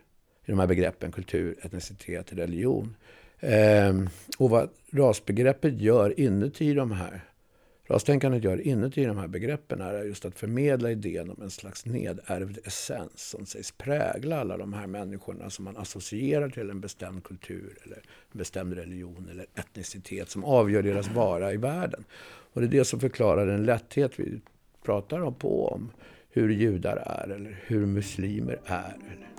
i 0.44 0.50
de 0.50 0.58
här 0.58 0.66
begreppen 0.66 1.12
kultur, 1.12 1.56
etnicitet, 1.62 2.32
religion. 2.32 2.96
Eh, 3.40 3.94
och 4.38 4.50
vad 4.50 4.68
rasbegreppet 4.90 5.80
gör 5.80 6.20
inuti 6.20 6.74
de 6.74 6.92
här 6.92 7.29
Rastänkandet 7.90 8.44
gör 8.44 8.66
inuti 8.66 9.04
de 9.04 9.18
här 9.18 9.28
begreppen 9.28 9.80
är 9.80 10.04
just 10.04 10.24
att 10.24 10.38
förmedla 10.38 10.90
idén 10.90 11.30
om 11.30 11.42
en 11.42 11.50
slags 11.50 11.86
nedärvd 11.86 12.58
essens 12.64 13.30
som 13.30 13.46
sägs 13.46 13.72
prägla 13.72 14.40
alla 14.40 14.56
de 14.56 14.72
här 14.72 14.86
människorna 14.86 15.50
som 15.50 15.64
man 15.64 15.76
associerar 15.76 16.48
till 16.48 16.70
en 16.70 16.80
bestämd 16.80 17.24
kultur 17.24 17.78
eller 17.84 17.96
en 17.96 18.38
bestämd 18.38 18.72
religion 18.72 19.28
eller 19.30 19.46
etnicitet 19.54 20.30
som 20.30 20.44
avgör 20.44 20.82
deras 20.82 21.10
vara 21.10 21.52
i 21.52 21.56
världen. 21.56 22.04
Och 22.52 22.60
det 22.60 22.66
är 22.66 22.70
det 22.70 22.84
som 22.84 23.00
förklarar 23.00 23.46
den 23.46 23.64
lätthet 23.64 24.12
vi 24.16 24.40
pratar 24.82 25.20
om 25.20 25.34
på 25.34 25.68
om 25.68 25.90
hur 26.30 26.48
judar 26.50 26.96
är 26.96 27.28
eller 27.28 27.60
hur 27.66 27.86
muslimer 27.86 28.60
är 28.64 28.96
eller 29.06 29.30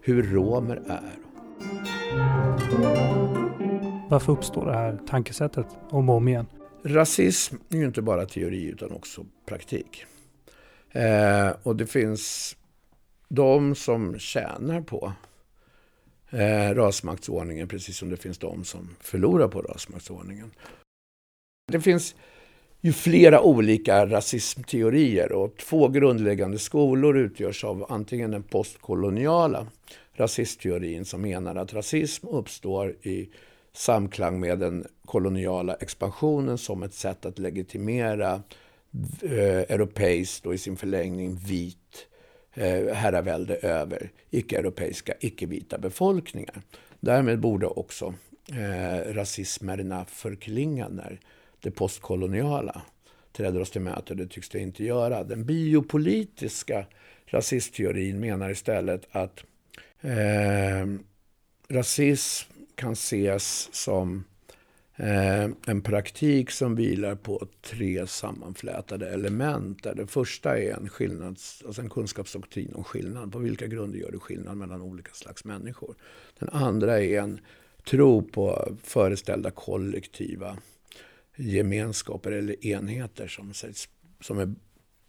hur 0.00 0.22
romer 0.22 0.82
är. 0.86 1.12
Varför 4.08 4.32
uppstår 4.32 4.66
det 4.66 4.74
här 4.74 4.98
tankesättet 5.06 5.66
om 5.90 6.08
och 6.08 6.16
om 6.16 6.28
igen? 6.28 6.46
Rasism 6.86 7.56
är 7.68 7.76
ju 7.76 7.84
inte 7.84 8.02
bara 8.02 8.26
teori 8.26 8.64
utan 8.64 8.92
också 8.92 9.26
praktik. 9.46 10.04
Eh, 10.90 11.50
och 11.62 11.76
det 11.76 11.86
finns 11.86 12.56
de 13.28 13.74
som 13.74 14.18
tjänar 14.18 14.80
på 14.80 15.12
eh, 16.30 16.74
rasmaktsordningen 16.74 17.68
precis 17.68 17.96
som 17.96 18.10
det 18.10 18.16
finns 18.16 18.38
de 18.38 18.64
som 18.64 18.96
förlorar 19.00 19.48
på 19.48 19.62
rasmaktsordningen. 19.62 20.50
Det 21.72 21.80
finns 21.80 22.14
ju 22.80 22.92
flera 22.92 23.40
olika 23.40 24.06
rasismteorier 24.06 25.32
och 25.32 25.56
två 25.56 25.88
grundläggande 25.88 26.58
skolor 26.58 27.18
utgörs 27.18 27.64
av 27.64 27.86
antingen 27.88 28.30
den 28.30 28.42
postkoloniala 28.42 29.66
rasistteorin 30.12 31.04
som 31.04 31.22
menar 31.22 31.54
att 31.56 31.74
rasism 31.74 32.26
uppstår 32.28 32.96
i 33.02 33.28
samklang 33.74 34.40
med 34.40 34.58
den 34.58 34.86
koloniala 35.04 35.74
expansionen 35.74 36.58
som 36.58 36.82
ett 36.82 36.94
sätt 36.94 37.26
att 37.26 37.38
legitimera 37.38 38.42
eh, 39.22 39.58
europeiskt 39.58 40.46
och 40.46 40.54
i 40.54 40.58
sin 40.58 40.76
förlängning 40.76 41.36
vit 41.36 42.06
eh, 42.54 42.94
herravälde 42.94 43.56
över 43.56 44.10
icke-europeiska, 44.30 45.14
icke-vita 45.20 45.78
befolkningar. 45.78 46.62
Därmed 47.00 47.40
borde 47.40 47.66
också 47.66 48.14
eh, 48.52 49.14
rasismerna 49.14 50.04
förklinga 50.04 50.88
när 50.88 51.20
det 51.60 51.70
postkoloniala 51.70 52.82
träder 53.32 53.60
oss 53.60 53.70
till 53.70 53.80
möte. 53.80 54.14
Det 54.14 54.26
tycks 54.26 54.48
det 54.48 54.58
inte 54.58 54.84
göra. 54.84 55.24
Den 55.24 55.44
biopolitiska 55.44 56.86
rasistteorin 57.26 58.20
menar 58.20 58.50
istället 58.50 59.08
att 59.10 59.44
eh, 60.00 60.86
rasism 61.68 62.53
kan 62.74 62.92
ses 62.92 63.68
som 63.72 64.24
eh, 64.96 65.44
en 65.66 65.82
praktik 65.82 66.50
som 66.50 66.74
vilar 66.74 67.14
på 67.14 67.46
tre 67.60 68.06
sammanflätade 68.06 69.08
element. 69.08 69.82
Där 69.82 69.94
det 69.94 70.06
första 70.06 70.58
är 70.58 70.72
en, 70.72 70.88
skillnads, 70.88 71.62
alltså 71.66 71.82
en 71.82 71.90
kunskapsdoktrin 71.90 72.74
om 72.74 72.84
skillnad. 72.84 73.32
På 73.32 73.38
vilka 73.38 73.66
grunder 73.66 73.98
gör 73.98 74.12
du 74.12 74.18
skillnad 74.18 74.56
mellan 74.56 74.82
olika 74.82 75.12
slags 75.12 75.44
människor? 75.44 75.94
Den 76.38 76.48
andra 76.48 77.00
är 77.00 77.20
en 77.20 77.40
tro 77.84 78.22
på 78.22 78.76
föreställda 78.82 79.50
kollektiva 79.50 80.56
gemenskaper 81.36 82.32
eller 82.32 82.66
enheter 82.66 83.28
som, 83.28 83.52
som 84.20 84.38
är 84.38 84.54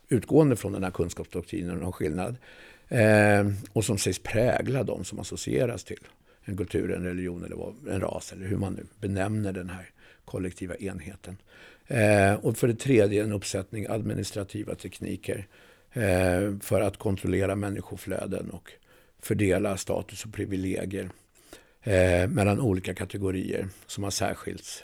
utgående 0.09 0.55
från 0.55 0.71
den 0.71 0.83
här 0.83 0.91
kunskapsdoktrinen 0.91 1.83
om 1.83 1.91
skillnad. 1.91 2.37
Eh, 2.87 3.47
och 3.73 3.85
som 3.85 3.97
sägs 3.97 4.19
prägla 4.19 4.83
de 4.83 5.03
som 5.03 5.19
associeras 5.19 5.83
till 5.83 5.99
en 6.45 6.57
kultur, 6.57 6.91
en 6.91 7.03
religion 7.03 7.43
eller 7.43 7.93
en 7.93 8.01
ras 8.01 8.33
eller 8.33 8.47
hur 8.47 8.57
man 8.57 8.73
nu 8.73 8.85
benämner 8.99 9.53
den 9.53 9.69
här 9.69 9.89
kollektiva 10.25 10.75
enheten. 10.75 11.37
Eh, 11.87 12.33
och 12.33 12.57
för 12.57 12.67
det 12.67 12.75
tredje 12.75 13.23
en 13.23 13.31
uppsättning 13.31 13.85
administrativa 13.89 14.75
tekniker 14.75 15.47
eh, 15.93 16.57
för 16.61 16.81
att 16.81 16.97
kontrollera 16.97 17.55
människoflöden 17.55 18.49
och 18.49 18.71
fördela 19.19 19.77
status 19.77 20.25
och 20.25 20.33
privilegier 20.33 21.09
eh, 21.83 22.27
mellan 22.27 22.59
olika 22.59 22.93
kategorier 22.93 23.67
som 23.85 24.03
har 24.03 24.11
särskilts 24.11 24.83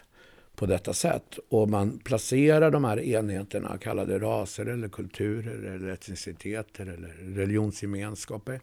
på 0.56 0.66
detta 0.66 0.94
sätt. 0.94 1.40
Och 1.50 1.70
man 1.70 2.00
placerar 2.00 2.72
de 2.72 2.84
här 2.84 3.00
enheterna, 3.00 3.78
kallade 3.78 4.20
raser 4.20 4.66
eller 4.66 4.90
kulturer 4.90 5.76
eller 5.76 5.88
etniciteter 5.90 6.84
eller 6.86 7.36
religionsgemenskaper, 7.36 8.60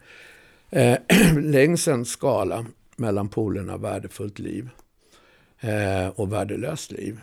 eh, 0.71 0.99
längs 1.43 1.89
en 1.89 2.05
skala 2.05 2.67
mellan 2.99 3.29
polerna 3.29 3.77
värdefullt 3.77 4.39
liv 4.39 4.69
eh, 5.61 6.09
och 6.09 6.33
värdelöst 6.33 6.93
liv. 6.93 7.21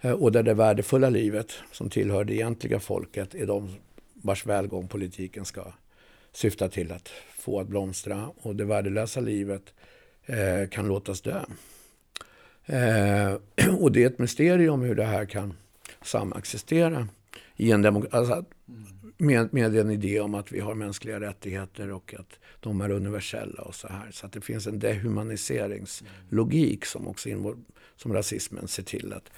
Eh, 0.00 0.12
och 0.12 0.32
där 0.32 0.42
det 0.42 0.54
värdefulla 0.54 1.10
livet, 1.10 1.52
som 1.72 1.90
tillhör 1.90 2.24
det 2.24 2.34
egentliga 2.34 2.80
folket, 2.80 3.34
är 3.34 3.46
de 3.46 3.70
vars 4.14 4.46
välgång 4.46 4.88
politiken 4.88 5.44
ska 5.44 5.72
syfta 6.32 6.68
till 6.68 6.92
att 6.92 7.08
få 7.38 7.60
att 7.60 7.68
blomstra. 7.68 8.30
Och 8.42 8.56
det 8.56 8.64
värdelösa 8.64 9.20
livet 9.20 9.74
eh, 10.26 10.68
kan 10.68 10.88
låtas 10.88 11.20
dö. 11.20 11.44
Eh, 12.66 13.34
och 13.80 13.92
det 13.92 14.02
är 14.02 14.06
ett 14.06 14.18
mysterium 14.18 14.82
hur 14.82 14.94
det 14.94 15.04
här 15.04 15.24
kan 15.24 15.54
samexistera 16.02 17.08
i 17.56 17.72
en 17.72 17.82
demokrati. 17.82 18.16
Alltså, 18.16 18.44
med, 19.16 19.54
med 19.54 19.76
en 19.76 19.90
idé 19.90 20.20
om 20.20 20.34
att 20.34 20.52
vi 20.52 20.60
har 20.60 20.74
mänskliga 20.74 21.20
rättigheter 21.20 21.92
och 21.92 22.14
att 22.18 22.38
de 22.60 22.80
är 22.80 22.90
universella 22.90 23.62
och 23.62 23.74
så 23.74 23.88
här. 23.88 24.10
Så 24.12 24.26
att 24.26 24.32
det 24.32 24.40
finns 24.40 24.66
en 24.66 24.78
dehumaniseringslogik 24.78 26.84
som 26.84 27.08
också 27.08 27.28
involverar 27.28 27.64
som 27.96 28.12
rasismen 28.12 28.68
ser 28.68 28.82
till 28.82 29.12
att 29.12 29.30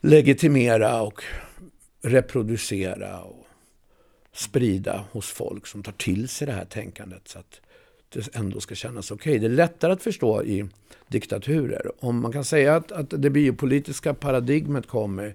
legitimera 0.00 1.02
och 1.02 1.24
reproducera 2.02 3.20
och 3.20 3.46
sprida 4.32 5.04
hos 5.12 5.30
folk 5.30 5.66
som 5.66 5.82
tar 5.82 5.92
till 5.92 6.28
sig 6.28 6.46
det 6.46 6.52
här 6.52 6.64
tänkandet 6.64 7.28
så 7.28 7.38
att 7.38 7.60
det 8.08 8.36
ändå 8.36 8.60
ska 8.60 8.74
kännas 8.74 9.10
okej. 9.10 9.30
Okay. 9.30 9.48
Det 9.48 9.54
är 9.54 9.56
lättare 9.56 9.92
att 9.92 10.02
förstå 10.02 10.42
i 10.42 10.68
diktaturer. 11.08 12.04
Om 12.04 12.20
man 12.20 12.32
kan 12.32 12.44
säga 12.44 12.76
att, 12.76 12.92
att 12.92 13.10
det 13.10 13.30
biopolitiska 13.30 14.14
paradigmet 14.14 14.86
kommer 14.86 15.34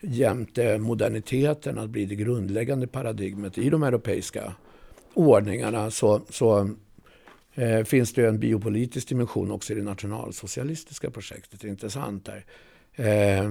jämte 0.00 0.78
moderniteten 0.78 1.78
att 1.78 1.90
bli 1.90 2.06
det 2.06 2.14
grundläggande 2.14 2.86
paradigmet 2.86 3.58
i 3.58 3.70
de 3.70 3.82
europeiska 3.82 4.54
ordningarna 5.14 5.90
så, 5.90 6.22
så 6.30 6.70
eh, 7.54 7.84
finns 7.84 8.12
det 8.12 8.28
en 8.28 8.38
biopolitisk 8.38 9.08
dimension 9.08 9.50
också 9.50 9.72
i 9.72 9.76
det 9.76 9.82
nationalsocialistiska 9.82 11.10
projektet. 11.10 11.60
Det 11.60 11.68
är 11.68 11.70
intressant 11.70 12.24
där. 12.24 12.44
Eh, 12.94 13.44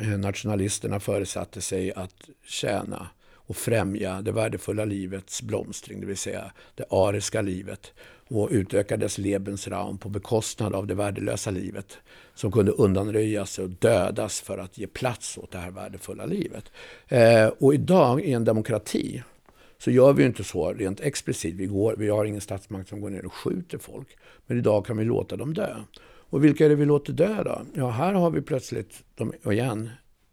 eh 0.00 0.18
nationalisterna 0.18 1.00
föresatte 1.00 1.60
sig 1.60 1.92
att 1.92 2.28
tjäna 2.44 3.08
och 3.50 3.56
främja 3.56 4.22
det 4.22 4.32
värdefulla 4.32 4.84
livets 4.84 5.42
blomstring, 5.42 6.00
det 6.00 6.06
vill 6.06 6.16
säga 6.16 6.52
det 6.74 6.84
ariska 6.90 7.42
livet 7.42 7.92
och 8.28 8.48
utöka 8.50 8.96
dess 8.96 9.18
Lebensraum 9.18 9.98
på 9.98 10.08
bekostnad 10.08 10.74
av 10.74 10.86
det 10.86 10.94
värdelösa 10.94 11.50
livet 11.50 11.98
som 12.34 12.52
kunde 12.52 12.72
undanröjas 12.72 13.58
och 13.58 13.70
dödas 13.70 14.40
för 14.40 14.58
att 14.58 14.78
ge 14.78 14.86
plats 14.86 15.38
åt 15.38 15.50
det 15.50 15.58
här 15.58 15.70
värdefulla 15.70 16.26
livet. 16.26 16.64
Eh, 17.08 17.46
och 17.46 17.74
idag 17.74 18.20
i 18.20 18.32
en 18.32 18.44
demokrati 18.44 19.22
så 19.78 19.90
gör 19.90 20.12
vi 20.12 20.24
inte 20.24 20.44
så 20.44 20.72
rent 20.72 21.00
explicit. 21.00 21.54
Vi, 21.54 21.66
går, 21.66 21.94
vi 21.98 22.08
har 22.08 22.24
ingen 22.24 22.40
statsmakt 22.40 22.88
som 22.88 23.00
går 23.00 23.10
ner 23.10 23.26
och 23.26 23.34
skjuter 23.34 23.78
folk. 23.78 24.08
Men 24.46 24.58
idag 24.58 24.86
kan 24.86 24.96
vi 24.96 25.04
låta 25.04 25.36
dem 25.36 25.54
dö. 25.54 25.76
Och 26.02 26.44
vilka 26.44 26.64
är 26.64 26.68
det 26.68 26.74
vi 26.74 26.84
låter 26.84 27.12
dö 27.12 27.42
då? 27.44 27.62
Ja, 27.74 27.90
här 27.90 28.12
har 28.12 28.30
vi 28.30 28.40
plötsligt, 28.40 29.04
de, 29.14 29.32
igen, 29.52 29.90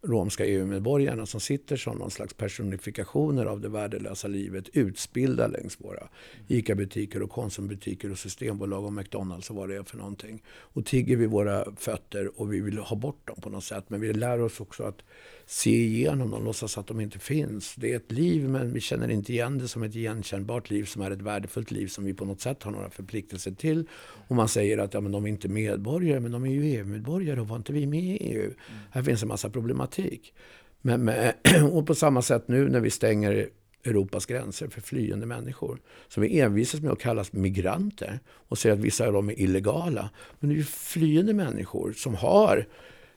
romska 0.08 0.46
EU-medborgarna 0.46 1.26
som 1.26 1.40
sitter 1.40 1.78
som 1.78 1.98
någon 1.98 2.12
slags 2.12 2.34
personifikationer 2.34 3.46
av 3.46 3.62
det 3.62 3.70
värdelösa 3.70 4.28
livet 4.28 4.70
utspillda 4.74 5.48
längs 5.48 5.82
våra 5.82 6.08
ICA-butiker 6.48 7.22
och 7.22 7.30
Konsumbutiker 7.30 8.12
och 8.12 8.20
Systembolag 8.20 8.86
och 8.86 8.94
McDonalds 8.94 9.50
och 9.50 9.56
vad 9.56 9.70
det 9.70 9.76
är 9.76 9.84
för 9.84 9.98
någonting. 9.98 10.44
Och 10.48 10.86
tigger 10.86 11.18
vid 11.18 11.30
våra 11.30 11.76
fötter 11.76 12.42
och 12.42 12.54
vi 12.54 12.62
vill 12.62 12.78
ha 12.78 12.96
bort 12.96 13.28
dem 13.28 13.42
på 13.42 13.50
något 13.50 13.64
sätt. 13.64 13.84
Men 13.88 14.02
vi 14.02 14.14
lär 14.14 14.42
oss 14.42 14.60
också 14.60 14.84
att 14.84 15.04
se 15.50 15.70
igenom 15.70 16.32
dem, 16.32 16.46
låtsas 16.46 16.78
att 16.78 16.88
de 16.88 17.00
inte 17.00 17.20
finns. 17.20 17.76
Det 17.76 17.92
är 17.92 17.96
ett 17.96 18.12
liv 18.12 18.50
men 18.50 18.74
vi 18.74 18.82
känner 18.82 19.10
inte 19.10 19.34
igen 19.34 19.58
det 19.58 19.68
som 19.68 19.84
ett 19.84 19.96
igenkännbart 19.96 20.70
liv 20.70 20.84
som 20.84 21.02
är 21.02 21.12
ett 21.12 21.22
värdefullt 21.22 21.72
liv 21.72 21.88
som 21.88 22.04
vi 22.06 22.14
på 22.14 22.26
något 22.26 22.42
sätt 22.42 22.64
har 22.64 22.72
några 22.72 22.90
förpliktelser 22.90 23.52
till. 23.52 23.88
Och 24.28 24.36
man 24.36 24.48
säger 24.48 24.78
att 24.78 24.94
ja, 24.94 25.02
men 25.02 25.12
de 25.12 25.26
är 25.26 25.30
inte 25.30 25.48
medborgare, 25.48 26.20
men 26.20 26.32
de 26.32 26.46
är 26.46 26.50
ju 26.50 26.64
EU-medborgare 26.66 27.42
och 27.42 27.48
var 27.48 27.56
inte 27.56 27.74
vi 27.74 27.88
med 27.88 28.04
i 28.04 28.18
EU? 28.18 28.44
Mm. 28.44 28.56
Här 28.92 29.04
finns 29.04 29.22
en 29.22 29.28
massa 29.28 29.50
problematik. 29.50 30.34
Men, 30.82 31.06
men, 31.06 31.34
och 31.72 31.88
på 31.88 31.96
samma 31.96 32.22
sätt 32.22 32.48
nu 32.48 32.70
när 32.70 32.80
vi 32.80 32.90
stänger 32.90 33.50
Europas 33.86 34.26
gränser 34.26 34.68
för 34.68 34.82
flyende 34.82 35.26
människor. 35.26 35.82
Som 36.08 36.24
vi 36.24 36.40
envisas 36.40 36.82
med 36.82 36.92
att 36.92 37.00
kalla 37.00 37.26
migranter 37.32 38.20
och 38.28 38.58
säger 38.58 38.76
att 38.76 38.82
vissa 38.82 39.08
av 39.08 39.14
dem 39.14 39.30
är 39.30 39.40
illegala. 39.40 40.10
Men 40.40 40.50
det 40.50 40.56
är 40.56 40.58
ju 40.58 40.64
flyende 40.64 41.34
människor 41.34 41.92
som 41.92 42.16
har 42.16 42.68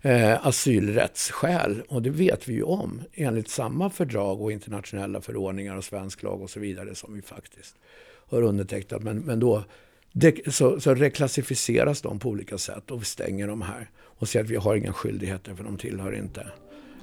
eh, 0.03 0.47
asylrättsskäl. 0.47 1.83
Och 1.89 2.03
det 2.03 2.11
vet 2.11 2.49
vi 2.49 2.53
ju 2.53 2.63
om 2.63 3.03
enligt 3.15 3.49
samma 3.49 3.91
fördrag 3.91 4.43
och 4.43 4.53
internationella 4.53 5.21
förordningar 5.21 5.77
och 5.77 5.85
svensk 5.85 6.23
lag 6.23 6.43
och 6.43 6.51
så 6.51 6.61
vidare 6.61 6.95
som 6.95 7.15
vi 7.15 7.23
faktiskt 7.23 7.75
har 8.03 8.43
undertecknat. 8.43 9.03
Men, 9.03 9.19
men 9.19 9.41
då 9.41 9.65
det, 10.13 10.55
så, 10.55 10.81
så 10.81 10.95
reklassificeras 10.95 12.03
de 12.03 12.19
på 12.19 12.29
olika 12.29 12.59
sätt 12.59 12.91
och 12.91 13.01
vi 13.01 13.05
stänger 13.05 13.49
dem 13.49 13.63
här 13.63 13.91
och 14.01 14.29
säger 14.29 14.45
att 14.45 14.51
vi 14.51 14.57
har 14.57 14.77
inga 14.77 14.93
skyldigheter 14.93 15.55
för 15.55 15.65
de 15.65 15.77
tillhör 15.77 16.17
inte. 16.17 16.47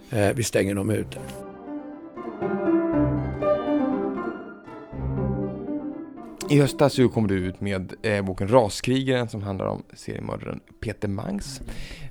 Eh, 0.10 0.36
vi 0.36 0.44
stänger 0.44 0.76
dem 0.76 0.90
ute. 0.90 1.20
I 6.50 6.60
höstas 6.60 6.94
så 6.94 7.10
kom 7.10 7.28
du 7.28 7.36
ut 7.36 7.62
med 7.62 7.94
eh, 8.02 8.26
boken 8.26 8.48
Raskrigaren 8.48 9.30
som 9.30 9.44
handlar 9.44 9.66
om 9.66 9.84
seriemördaren 9.94 10.60
Peter 10.80 11.08
Mangs. 11.08 11.62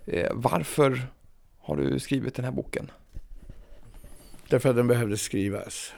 Eh, 0.07 0.31
varför 0.35 1.03
har 1.59 1.77
du 1.77 1.99
skrivit 1.99 2.35
den 2.35 2.45
här 2.45 2.53
boken? 2.53 2.91
Därför 4.49 4.71
att 4.71 4.77
den 4.77 4.87
behövde 4.87 5.17
skrivas. 5.17 5.93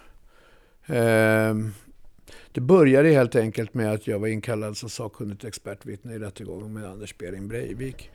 Eh, 0.87 1.55
det 2.53 2.61
började 2.61 3.09
helt 3.09 3.37
enkelt 3.37 3.75
med 3.75 3.93
att 3.93 4.07
jag 4.07 4.19
var 4.19 4.29
inkallad 4.29 4.77
som 4.77 4.89
sakkunnigt 4.89 5.45
expertvittne 5.45 6.15
i 6.15 6.19
rättegången 6.19 6.73
med 6.73 6.85
Anders 6.85 7.19
Behring 7.19 7.49
Breivik. 7.49 8.11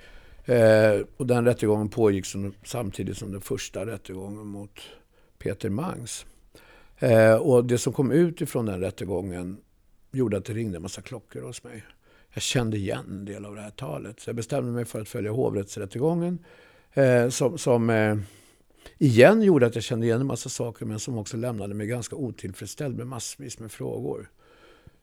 Eh, 0.45 1.01
och 1.17 1.27
den 1.27 1.45
rättegången 1.45 1.89
pågick 1.89 2.25
som, 2.25 2.53
samtidigt 2.63 3.17
som 3.17 3.31
den 3.31 3.41
första 3.41 3.85
rättegången 3.85 4.47
mot 4.47 4.79
Peter 5.39 5.69
Mangs. 5.69 6.25
Eh, 6.99 7.35
och 7.35 7.65
det 7.65 7.77
som 7.77 7.93
kom 7.93 8.11
ut 8.11 8.41
ifrån 8.41 8.65
den 8.65 8.79
rättegången 8.79 9.57
gjorde 10.13 10.37
att 10.37 10.45
det 10.45 10.53
ringde 10.53 10.75
en 10.75 10.81
massa 10.81 11.01
klockor 11.01 11.41
hos 11.41 11.63
mig. 11.63 11.83
Jag 12.33 12.43
kände 12.43 12.77
igen 12.77 13.05
en 13.09 13.25
del 13.25 13.45
av 13.45 13.55
det 13.55 13.61
här 13.61 13.69
talet. 13.69 14.19
Så 14.19 14.29
jag 14.29 14.35
bestämde 14.35 14.71
mig 14.71 14.85
för 14.85 15.01
att 15.01 15.09
följa 15.09 15.31
hovrättsrättegången. 15.31 16.39
Eh, 16.93 17.29
som 17.29 17.57
som 17.57 17.89
eh, 17.89 18.17
igen 18.97 19.41
gjorde 19.41 19.65
att 19.65 19.75
jag 19.75 19.83
kände 19.83 20.05
igen 20.05 20.21
en 20.21 20.27
massa 20.27 20.49
saker 20.49 20.85
men 20.85 20.99
som 20.99 21.17
också 21.17 21.37
lämnade 21.37 21.73
mig 21.73 21.87
ganska 21.87 22.15
otillfredsställd 22.15 22.97
med 22.97 23.07
massvis 23.07 23.59
med 23.59 23.71
frågor. 23.71 24.29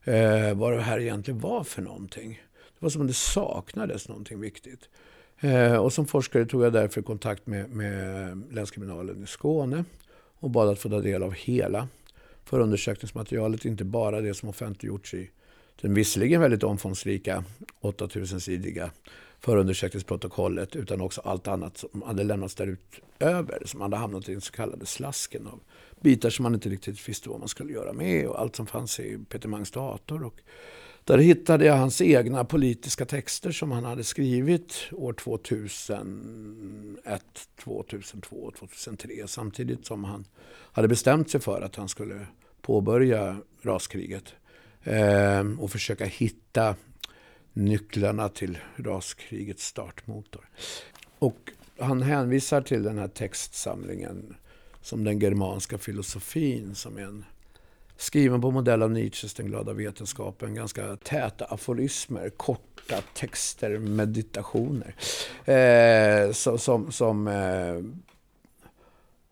Eh, 0.04 0.54
vad 0.54 0.72
det 0.72 0.82
här 0.82 1.00
egentligen 1.00 1.40
var 1.40 1.64
för 1.64 1.82
någonting. 1.82 2.42
Det 2.52 2.84
var 2.84 2.90
som 2.90 3.00
om 3.00 3.06
det 3.06 3.12
saknades 3.12 4.08
någonting 4.08 4.40
viktigt. 4.40 4.88
Eh, 5.40 5.76
och 5.76 5.92
som 5.92 6.06
forskare 6.06 6.46
tog 6.46 6.64
jag 6.64 6.72
därför 6.72 7.02
kontakt 7.02 7.46
med, 7.46 7.70
med 7.70 8.42
länskriminalen 8.50 9.24
i 9.24 9.26
Skåne 9.26 9.84
och 10.38 10.50
bad 10.50 10.68
att 10.68 10.78
få 10.78 10.88
ta 10.88 11.00
del 11.00 11.22
av 11.22 11.32
hela 11.32 11.88
förundersökningsmaterialet, 12.50 13.64
inte 13.64 13.84
bara 13.84 14.20
det 14.20 14.34
som 14.34 14.48
offentliggjorts 14.48 15.14
i 15.14 15.30
den 15.80 15.94
visserligen 15.94 16.40
väldigt 16.40 16.62
omfångsrika 16.62 17.44
8000-sidiga 17.80 18.90
förundersökningsprotokollet 19.40 20.76
utan 20.76 21.00
också 21.00 21.20
allt 21.20 21.48
annat 21.48 21.76
som 21.76 22.02
hade 22.02 22.24
lämnats 22.24 22.54
därutöver 22.54 23.62
som 23.64 23.80
hade 23.80 23.96
hamnat 23.96 24.28
i 24.28 24.32
den 24.32 24.40
så 24.40 24.52
kallade 24.52 24.86
slasken 24.86 25.46
av 25.46 25.60
bitar 26.00 26.30
som 26.30 26.42
man 26.42 26.54
inte 26.54 26.68
riktigt 26.68 27.08
visste 27.08 27.28
vad 27.28 27.38
man 27.38 27.48
skulle 27.48 27.72
göra 27.72 27.92
med 27.92 28.26
och 28.26 28.40
allt 28.40 28.56
som 28.56 28.66
fanns 28.66 29.00
i 29.00 29.18
Peter 29.28 29.48
Mangs 29.48 29.70
dator. 29.70 30.22
Och 30.22 30.40
där 31.04 31.18
hittade 31.18 31.64
jag 31.64 31.76
hans 31.76 32.00
egna 32.00 32.44
politiska 32.44 33.04
texter 33.04 33.52
som 33.52 33.70
han 33.70 33.84
hade 33.84 34.04
skrivit 34.04 34.74
år 34.92 35.12
2001, 35.12 37.22
2002, 37.64 38.52
2003 38.58 39.10
samtidigt 39.26 39.86
som 39.86 40.04
han 40.04 40.24
hade 40.72 40.88
bestämt 40.88 41.30
sig 41.30 41.40
för 41.40 41.62
att 41.62 41.76
han 41.76 41.88
skulle 41.88 42.26
påbörja 42.62 43.36
raskriget 43.62 44.34
eh, 44.82 45.44
och 45.58 45.70
försöka 45.70 46.04
hitta 46.04 46.76
nycklarna 47.52 48.28
till 48.28 48.58
raskrigets 48.76 49.66
startmotor. 49.66 50.48
Och 51.18 51.52
han 51.78 52.02
hänvisar 52.02 52.60
till 52.60 52.82
den 52.82 52.98
här 52.98 53.08
textsamlingen 53.08 54.36
som 54.82 55.04
den 55.04 55.18
germanska 55.18 55.78
filosofin 55.78 56.74
som 56.74 56.98
är 56.98 57.02
en 57.02 57.24
skriven 57.96 58.40
på 58.40 58.50
modell 58.50 58.82
av 58.82 58.90
Nietzsches 58.90 59.34
Den 59.34 59.46
glada 59.46 59.72
vetenskapen. 59.72 60.54
Ganska 60.54 60.96
täta 60.96 61.44
aforismer, 61.44 62.30
korta 62.30 62.96
texter, 63.14 63.78
meditationer. 63.78 64.94
Eh, 65.44 66.32
som 66.32 66.58
som, 66.58 66.92
som 66.92 67.28
eh, 67.28 67.80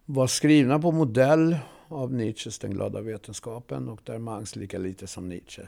var 0.05 0.27
skrivna 0.27 0.79
på 0.79 0.93
modell 0.93 1.57
av 1.89 2.13
Nietzsches 2.13 2.59
Den 2.59 2.71
glada 2.71 3.01
vetenskapen 3.01 3.89
och 3.89 4.01
där 4.05 4.19
Mangs 4.19 4.57
lika 4.57 4.79
lite 4.79 5.07
som 5.07 5.29
Nietzsche 5.29 5.63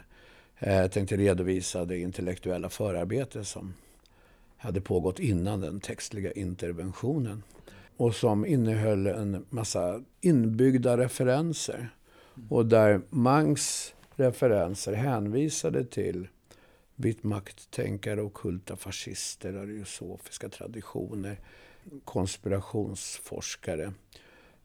eh, 0.59 0.87
tänkte 0.87 1.17
redovisa 1.17 1.85
det 1.85 1.97
intellektuella 1.97 2.69
förarbete 2.69 3.43
som 3.45 3.73
hade 4.57 4.81
pågått 4.81 5.19
innan 5.19 5.61
den 5.61 5.79
textliga 5.79 6.31
interventionen 6.31 7.43
och 7.97 8.15
som 8.15 8.45
innehöll 8.45 9.07
en 9.07 9.45
massa 9.49 10.03
inbyggda 10.21 10.97
referenser 10.97 11.89
och 12.49 12.65
där 12.65 13.01
Mangs 13.09 13.93
referenser 14.15 14.93
hänvisade 14.93 15.85
till 15.85 16.27
Wittmakttänkare, 16.95 18.21
okulta 18.21 18.75
fascister, 18.75 19.53
ariosofiska 19.53 20.49
traditioner, 20.49 21.39
konspirationsforskare 22.05 23.93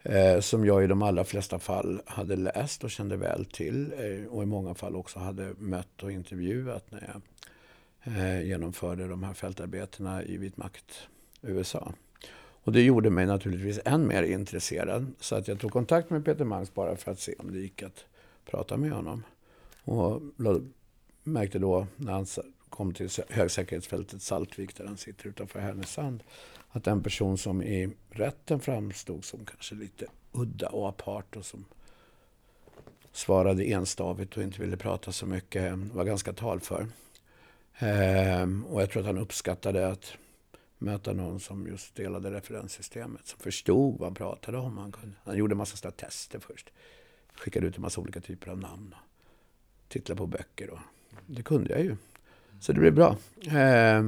eh, 0.09 0.40
som 0.40 0.64
jag 0.64 0.85
i 0.85 0.87
de 0.87 1.03
allra 1.03 1.25
flesta 1.25 1.59
fall 1.59 2.03
hade 2.07 2.37
läst 2.37 2.85
och 2.85 2.90
kände 2.90 3.16
väl 3.16 3.45
till 3.45 3.92
eh, 3.92 4.33
och 4.33 4.42
i 4.42 4.47
många 4.47 4.75
fall 4.75 4.97
också 4.97 5.19
hade 5.19 5.55
mött 5.59 6.03
och 6.03 6.12
intervjuat 6.12 6.90
när 6.90 7.12
jag 7.12 7.23
eh, 8.16 8.42
genomförde 8.47 9.09
de 9.09 9.23
här 9.23 9.35
fältarbetena 9.35 10.25
i 10.25 10.37
vit 10.37 10.57
makt 10.57 11.09
USA. 11.42 11.92
Och 12.66 12.73
det 12.73 12.83
gjorde 12.83 13.11
mig 13.11 13.27
naturligtvis 13.27 13.81
än 13.85 14.07
mer 14.07 14.23
intresserad. 14.23 15.12
Så 15.21 15.35
att 15.35 15.49
jag 15.49 15.61
tog 15.61 15.73
kontakt 15.73 16.11
med 16.11 16.25
Peter 16.25 16.45
Mangs 16.45 16.75
bara 16.75 16.97
för 16.97 17.12
att 17.12 17.21
se 17.21 17.35
om 17.38 17.53
det 17.53 17.59
gick 17.59 17.83
att 17.83 18.05
prata 18.45 18.77
med 18.77 18.90
honom. 18.90 19.23
Och 19.85 20.23
märkte 21.23 21.59
då 21.59 21.87
när 21.97 22.12
han 22.12 22.27
kom 22.68 22.94
till 22.94 23.11
högsäkerhetsfältet 23.29 24.22
Saltvik 24.22 24.76
där 24.76 24.87
han 24.87 24.96
sitter 24.96 25.26
utanför 25.26 25.61
Härnösand 25.61 26.22
att 26.68 26.87
en 26.87 27.02
person 27.02 27.38
som 27.38 27.62
i 27.62 27.90
rätten 28.11 28.61
framstod 28.61 29.24
som 29.24 29.44
kanske 29.44 29.74
lite 29.74 30.07
udda 30.33 30.68
och 30.68 30.88
apart 30.88 31.37
och 31.37 31.46
som 31.46 31.64
svarade 33.12 33.64
enstavigt 33.64 34.37
och 34.37 34.42
inte 34.42 34.61
ville 34.61 34.76
prata 34.76 35.12
så 35.12 35.26
mycket 35.26 35.62
eh, 35.62 35.76
var 35.76 36.05
ganska 36.05 36.33
talför. 36.33 36.87
Ehm, 37.79 38.64
och 38.64 38.83
jag 38.83 38.90
tror 38.90 39.00
att 39.00 39.07
han 39.07 39.18
uppskattade 39.18 39.88
att 39.88 40.12
möta 40.79 41.12
någon 41.12 41.40
som 41.40 41.66
just 41.66 41.94
delade 41.94 42.31
referenssystemet, 42.31 43.26
som 43.26 43.38
förstod 43.38 43.98
vad 43.98 44.07
han 44.07 44.14
pratade 44.14 44.59
om. 44.59 44.79
Han, 44.79 44.92
kunde, 44.92 45.16
han 45.24 45.37
gjorde 45.37 45.52
en 45.52 45.59
massa 45.59 45.90
tester 45.90 46.38
först. 46.38 46.72
Skickade 47.35 47.66
ut 47.66 47.76
en 47.76 47.83
massa 47.83 48.00
olika 48.00 48.20
typer 48.20 48.50
av 48.50 48.59
namn. 48.59 48.94
Och 49.83 49.88
tittade 49.88 50.16
på 50.16 50.26
böcker. 50.26 50.70
Och, 50.70 50.79
det 51.26 51.42
kunde 51.42 51.70
jag 51.70 51.83
ju. 51.83 51.96
Så 52.61 52.73
det 52.73 52.81
blir 52.81 52.90
bra. 52.90 53.16
Eh, 53.47 54.03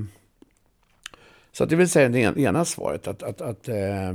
så 1.52 1.64
att 1.64 1.70
det 1.70 1.76
vill 1.76 1.88
säga 1.88 2.08
det 2.08 2.40
ena 2.40 2.64
svaret. 2.64 3.08
Att, 3.08 3.22
att, 3.22 3.40
att 3.40 3.68
eh, 3.68 4.12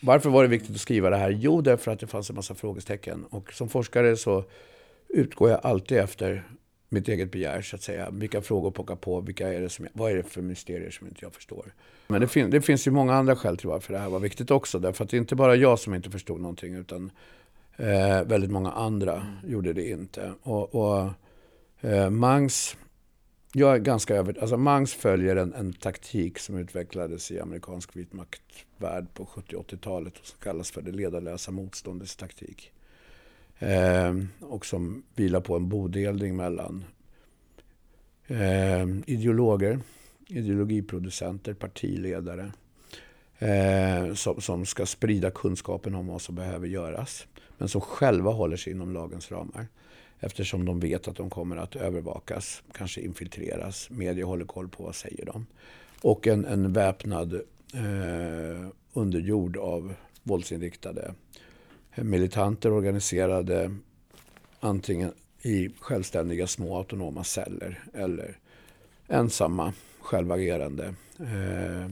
varför 0.00 0.30
var 0.30 0.42
det 0.42 0.48
viktigt 0.48 0.74
att 0.74 0.80
skriva 0.80 1.10
det 1.10 1.16
här? 1.16 1.30
Jo, 1.30 1.60
därför 1.60 1.90
att 1.90 2.00
det 2.00 2.06
fanns 2.06 2.30
en 2.30 2.36
massa 2.36 2.54
frågetecken. 2.54 3.24
Och 3.30 3.52
som 3.52 3.68
forskare 3.68 4.16
så 4.16 4.44
utgår 5.08 5.50
jag 5.50 5.60
alltid 5.62 5.98
efter 5.98 6.44
mitt 6.88 7.08
eget 7.08 7.32
begär, 7.32 7.62
så 7.62 7.76
att 7.76 7.82
säga. 7.82 8.10
Vilka 8.10 8.42
frågor 8.42 8.70
pockar 8.70 8.96
på? 8.96 9.20
Vilka 9.20 9.52
är 9.52 9.60
det 9.60 9.68
som, 9.68 9.86
vad 9.92 10.12
är 10.12 10.16
det 10.16 10.22
för 10.22 10.42
mysterier 10.42 10.90
som 10.90 11.06
inte 11.06 11.24
jag 11.24 11.34
förstår? 11.34 11.74
Men 12.06 12.20
det, 12.20 12.28
fin 12.28 12.50
det 12.50 12.60
finns 12.60 12.86
ju 12.86 12.90
många 12.90 13.14
andra 13.14 13.36
skäl 13.36 13.56
till 13.56 13.68
varför 13.68 13.92
det 13.92 13.98
här 13.98 14.08
var 14.08 14.18
viktigt 14.18 14.50
också. 14.50 14.78
Därför 14.78 15.04
att 15.04 15.10
det 15.10 15.16
är 15.16 15.18
inte 15.18 15.34
bara 15.34 15.56
jag 15.56 15.78
som 15.78 15.94
inte 15.94 16.10
förstod 16.10 16.40
någonting, 16.40 16.74
utan 16.74 17.10
eh, 17.76 18.22
väldigt 18.22 18.50
många 18.50 18.70
andra 18.70 19.14
mm. 19.14 19.52
gjorde 19.52 19.72
det 19.72 19.88
inte. 19.88 20.32
Och, 20.42 20.74
och 20.74 21.10
eh, 21.80 22.10
Mangs, 22.10 22.76
jag 23.52 23.74
är 23.74 23.78
ganska 23.78 24.14
över, 24.16 24.38
alltså 24.40 24.56
Mangs 24.56 24.94
följer 24.94 25.36
en, 25.36 25.54
en 25.54 25.72
taktik 25.72 26.38
som 26.38 26.58
utvecklades 26.58 27.30
i 27.30 27.40
amerikansk 27.40 27.96
vitmaktvärld 27.96 29.14
på 29.14 29.26
70 29.26 29.56
80-talet 29.56 30.18
och 30.18 30.26
som 30.26 30.38
kallas 30.42 30.70
för 30.70 30.82
det 30.82 30.92
ledarlösa 30.92 31.50
motståndets 31.50 32.16
taktik. 32.16 32.72
Eh, 33.58 34.14
och 34.40 34.66
som 34.66 35.02
vilar 35.14 35.40
på 35.40 35.56
en 35.56 35.68
bodelning 35.68 36.36
mellan 36.36 36.84
eh, 38.26 38.86
ideologer, 39.06 39.80
ideologiproducenter, 40.26 41.54
partiledare 41.54 42.52
eh, 43.38 44.14
som, 44.14 44.40
som 44.40 44.66
ska 44.66 44.86
sprida 44.86 45.30
kunskapen 45.30 45.94
om 45.94 46.06
vad 46.06 46.22
som 46.22 46.34
behöver 46.34 46.66
göras. 46.66 47.26
Men 47.58 47.68
som 47.68 47.80
själva 47.80 48.30
håller 48.30 48.56
sig 48.56 48.72
inom 48.72 48.92
lagens 48.92 49.30
ramar. 49.30 49.66
Eftersom 50.20 50.64
de 50.64 50.80
vet 50.80 51.08
att 51.08 51.16
de 51.16 51.30
kommer 51.30 51.56
att 51.56 51.76
övervakas, 51.76 52.62
kanske 52.72 53.00
infiltreras. 53.00 53.90
Media 53.90 54.26
håller 54.26 54.44
koll 54.44 54.68
på 54.68 54.82
vad 54.82 54.94
säger 54.94 55.26
de. 55.26 55.46
Och 56.02 56.26
en, 56.26 56.44
en 56.44 56.72
väpnad 56.72 57.34
eh, 57.74 58.68
underjord 58.92 59.56
av 59.56 59.94
våldsinriktade 60.22 61.14
eh, 61.94 62.04
militanter 62.04 62.72
organiserade 62.72 63.76
antingen 64.60 65.12
i 65.42 65.68
självständiga 65.80 66.46
små 66.46 66.76
autonoma 66.76 67.24
celler 67.24 67.84
eller 67.94 68.36
ensamma 69.08 69.72
självagerande 70.00 70.94
eh, 71.18 71.90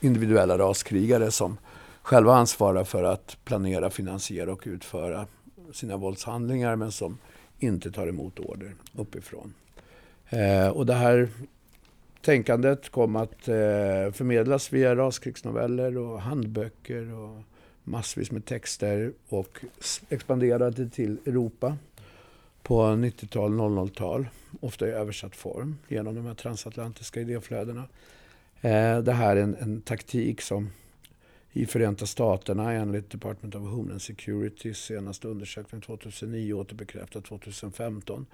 individuella 0.00 0.58
raskrigare 0.58 1.30
som 1.30 1.58
själva 2.02 2.34
ansvarar 2.34 2.84
för 2.84 3.04
att 3.04 3.36
planera, 3.44 3.90
finansiera 3.90 4.52
och 4.52 4.62
utföra 4.66 5.26
sina 5.72 5.96
våldshandlingar 5.96 6.76
men 6.76 6.92
som 6.92 7.18
inte 7.58 7.90
tar 7.90 8.06
emot 8.06 8.38
order 8.38 8.74
uppifrån. 8.94 9.54
Eh, 10.28 10.68
och 10.68 10.86
det 10.86 10.94
här 10.94 11.28
tänkandet 12.20 12.88
kom 12.88 13.16
att 13.16 13.48
eh, 13.48 14.12
förmedlas 14.12 14.72
via 14.72 14.96
raskrigsnoveller 14.96 15.98
och 15.98 16.20
handböcker 16.20 17.14
och 17.14 17.42
massvis 17.84 18.30
med 18.30 18.44
texter 18.44 19.12
och 19.28 19.64
expanderade 20.08 20.88
till 20.88 21.18
Europa 21.26 21.76
på 22.62 22.82
90-tal, 22.82 23.52
00-tal. 23.52 24.28
Ofta 24.60 24.88
i 24.88 24.90
översatt 24.90 25.36
form 25.36 25.78
genom 25.88 26.14
de 26.14 26.26
här 26.26 26.34
transatlantiska 26.34 27.20
idéflödena. 27.20 27.84
Eh, 28.60 28.98
det 28.98 29.12
här 29.12 29.36
är 29.36 29.42
en, 29.42 29.54
en 29.54 29.80
taktik 29.80 30.40
som 30.40 30.70
i 31.56 31.66
Förenta 31.66 32.06
Staterna 32.06 32.72
enligt 32.72 33.10
Department 33.10 33.54
of 33.54 33.62
Homeland 33.62 34.02
Security 34.02 34.74
senaste 34.74 35.28
undersökning 35.28 35.80
2009 35.80 36.52
återbekräftat 36.52 37.24
2015 37.24 38.26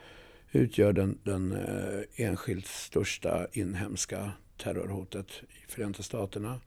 utgör 0.53 0.93
den, 0.93 1.19
den 1.23 1.53
eh, 1.53 2.27
enskilt 2.27 2.67
största 2.67 3.47
inhemska 3.53 4.33
terrorhotet 4.57 5.27
i 5.49 5.73
Förenta 5.73 6.03
Staterna. 6.03 6.61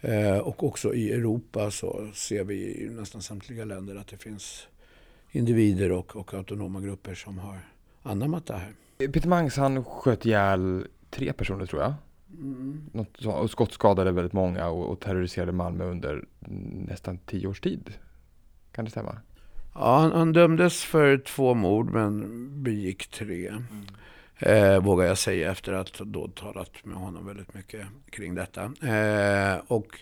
Eh, 0.00 0.38
och 0.38 0.64
också 0.64 0.94
i 0.94 1.12
Europa 1.12 1.70
så 1.70 2.10
ser 2.14 2.44
vi 2.44 2.54
i 2.54 2.90
nästan 2.90 3.22
samtliga 3.22 3.64
länder 3.64 3.96
att 3.96 4.08
det 4.08 4.16
finns 4.16 4.66
individer 5.32 5.92
och, 5.92 6.16
och 6.16 6.34
autonoma 6.34 6.80
grupper 6.80 7.14
som 7.14 7.38
har 7.38 7.58
anammat 8.02 8.46
det 8.46 8.54
här. 8.54 8.72
Peter 9.12 9.28
Mangs 9.28 9.56
han 9.56 9.84
sköt 9.84 10.26
ihjäl 10.26 10.86
tre 11.10 11.32
personer 11.32 11.66
tror 11.66 11.82
jag. 11.82 11.94
Mm. 12.38 12.90
Något, 12.92 13.24
och 13.24 13.50
skottskadade 13.50 14.12
väldigt 14.12 14.32
många 14.32 14.68
och, 14.68 14.90
och 14.90 15.00
terroriserade 15.00 15.52
Malmö 15.52 15.84
under 15.84 16.24
nästan 16.88 17.18
tio 17.18 17.46
års 17.46 17.60
tid. 17.60 17.94
Kan 18.72 18.84
det 18.84 18.90
stämma? 18.90 19.16
Ja, 19.74 19.98
han, 19.98 20.12
han 20.12 20.32
dömdes 20.32 20.84
för 20.84 21.18
två 21.18 21.54
mord 21.54 21.90
men 21.90 22.48
begick 22.62 23.06
tre. 23.06 23.48
Mm. 23.48 23.86
Eh, 24.38 24.82
vågar 24.82 25.06
jag 25.06 25.18
säga 25.18 25.50
efter 25.50 25.72
att 25.72 25.92
då 25.92 26.28
talat 26.28 26.84
med 26.84 26.96
honom 26.96 27.26
väldigt 27.26 27.54
mycket 27.54 27.86
kring 28.10 28.34
detta. 28.34 28.62
Eh, 28.64 29.60
och 29.66 29.98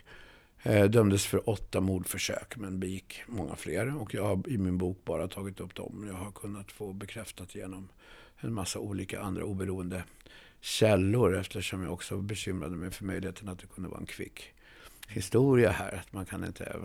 eh, 0.62 0.84
dömdes 0.84 1.26
för 1.26 1.50
åtta 1.50 1.80
mordförsök 1.80 2.56
men 2.56 2.80
begick 2.80 3.22
många 3.26 3.56
fler. 3.56 3.96
Och 4.02 4.14
jag 4.14 4.24
har 4.24 4.48
i 4.48 4.58
min 4.58 4.78
bok 4.78 4.98
bara 5.04 5.28
tagit 5.28 5.60
upp 5.60 5.74
dem. 5.74 6.04
Jag 6.08 6.14
har 6.14 6.30
kunnat 6.30 6.72
få 6.72 6.92
bekräftat 6.92 7.54
genom 7.54 7.88
en 8.40 8.54
massa 8.54 8.78
olika 8.78 9.20
andra 9.20 9.44
oberoende 9.44 10.04
källor 10.60 11.36
eftersom 11.36 11.82
jag 11.82 11.92
också 11.92 12.16
bekymrade 12.16 12.76
mig 12.76 12.90
för 12.90 13.04
möjligheten 13.04 13.48
att 13.48 13.58
det 13.58 13.66
kunde 13.66 13.90
vara 13.90 14.00
en 14.00 14.06
kvick 14.06 14.52
historia 15.08 15.70
här. 15.70 15.94
Att 15.94 16.12
man 16.12 16.26
kan 16.26 16.44
inte... 16.44 16.76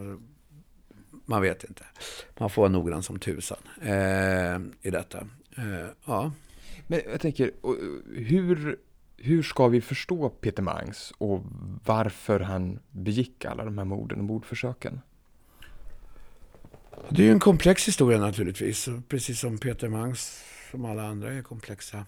Man 1.25 1.41
vet 1.41 1.63
inte. 1.63 1.85
Man 2.37 2.49
får 2.49 2.61
vara 2.61 2.71
noggrann 2.71 3.03
som 3.03 3.19
tusan 3.19 3.57
eh, 3.81 4.59
i 4.81 4.91
detta. 4.91 5.27
Eh, 5.57 5.87
ja. 6.05 6.31
Men 6.87 7.01
jag 7.11 7.21
tänker, 7.21 7.51
hur, 8.15 8.77
hur 9.17 9.43
ska 9.43 9.67
vi 9.67 9.81
förstå 9.81 10.29
Peter 10.29 10.63
Mangs 10.63 11.13
och 11.17 11.43
varför 11.85 12.39
han 12.39 12.79
begick 12.91 13.45
alla 13.45 13.65
de 13.65 13.77
här 13.77 13.85
morden 13.85 14.19
och 14.19 14.25
mordförsöken? 14.25 15.01
Det 17.09 17.21
är 17.21 17.25
ju 17.25 17.31
en 17.31 17.39
komplex 17.39 17.87
historia 17.87 18.19
naturligtvis. 18.19 18.89
Precis 19.07 19.39
som 19.39 19.57
Peter 19.57 19.89
Mangs, 19.89 20.43
som 20.71 20.85
alla 20.85 21.07
andra, 21.07 21.33
är 21.33 21.41
komplexa 21.41 22.05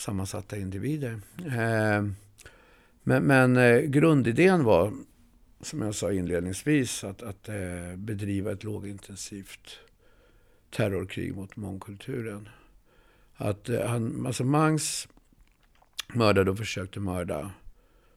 sammansatta 0.00 0.56
individer. 0.56 1.20
Eh, 1.46 2.04
men, 3.02 3.22
men 3.22 3.56
eh, 3.56 3.80
grundidén 3.80 4.64
var, 4.64 4.92
som 5.60 5.82
jag 5.82 5.94
sa 5.94 6.12
inledningsvis, 6.12 7.04
att, 7.04 7.22
att 7.22 7.48
eh, 7.48 7.96
bedriva 7.96 8.52
ett 8.52 8.64
lågintensivt 8.64 9.78
terrorkrig 10.70 11.36
mot 11.36 11.56
mångkulturen. 11.56 12.48
Att 13.34 13.68
han, 13.86 14.26
alltså 14.26 14.44
Mangs 14.44 15.08
mördade 16.14 16.50
och 16.50 16.58
försökte 16.58 17.00
mörda 17.00 17.50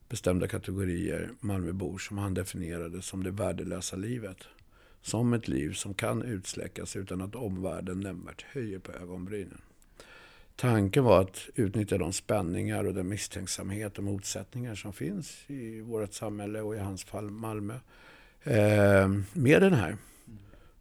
bestämda 0.09 0.47
kategorier 0.47 1.31
Malmöbor 1.39 1.97
som 1.97 2.17
han 2.17 2.33
definierade 2.33 3.01
som 3.01 3.23
det 3.23 3.31
värdelösa 3.31 3.95
livet. 3.95 4.37
Som 5.01 5.33
ett 5.33 5.47
liv 5.47 5.73
som 5.73 5.93
kan 5.93 6.23
utsläckas 6.23 6.95
utan 6.95 7.21
att 7.21 7.35
omvärlden 7.35 7.99
nämnvärt 7.99 8.41
höjer 8.41 8.79
på 8.79 8.91
ögonbrynen. 8.91 9.61
Tanken 10.55 11.03
var 11.03 11.21
att 11.21 11.49
utnyttja 11.55 11.97
de 11.97 12.13
spänningar 12.13 12.83
och 12.83 12.93
den 12.93 13.07
misstänksamhet 13.07 13.97
och 13.97 14.03
motsättningar 14.03 14.75
som 14.75 14.93
finns 14.93 15.43
i 15.47 15.81
vårt 15.81 16.13
samhälle 16.13 16.61
och 16.61 16.75
i 16.75 16.79
hans 16.79 17.03
fall 17.03 17.29
Malmö. 17.29 17.73
Eh, 18.43 19.09
med 19.33 19.61
den 19.61 19.73
här 19.73 19.97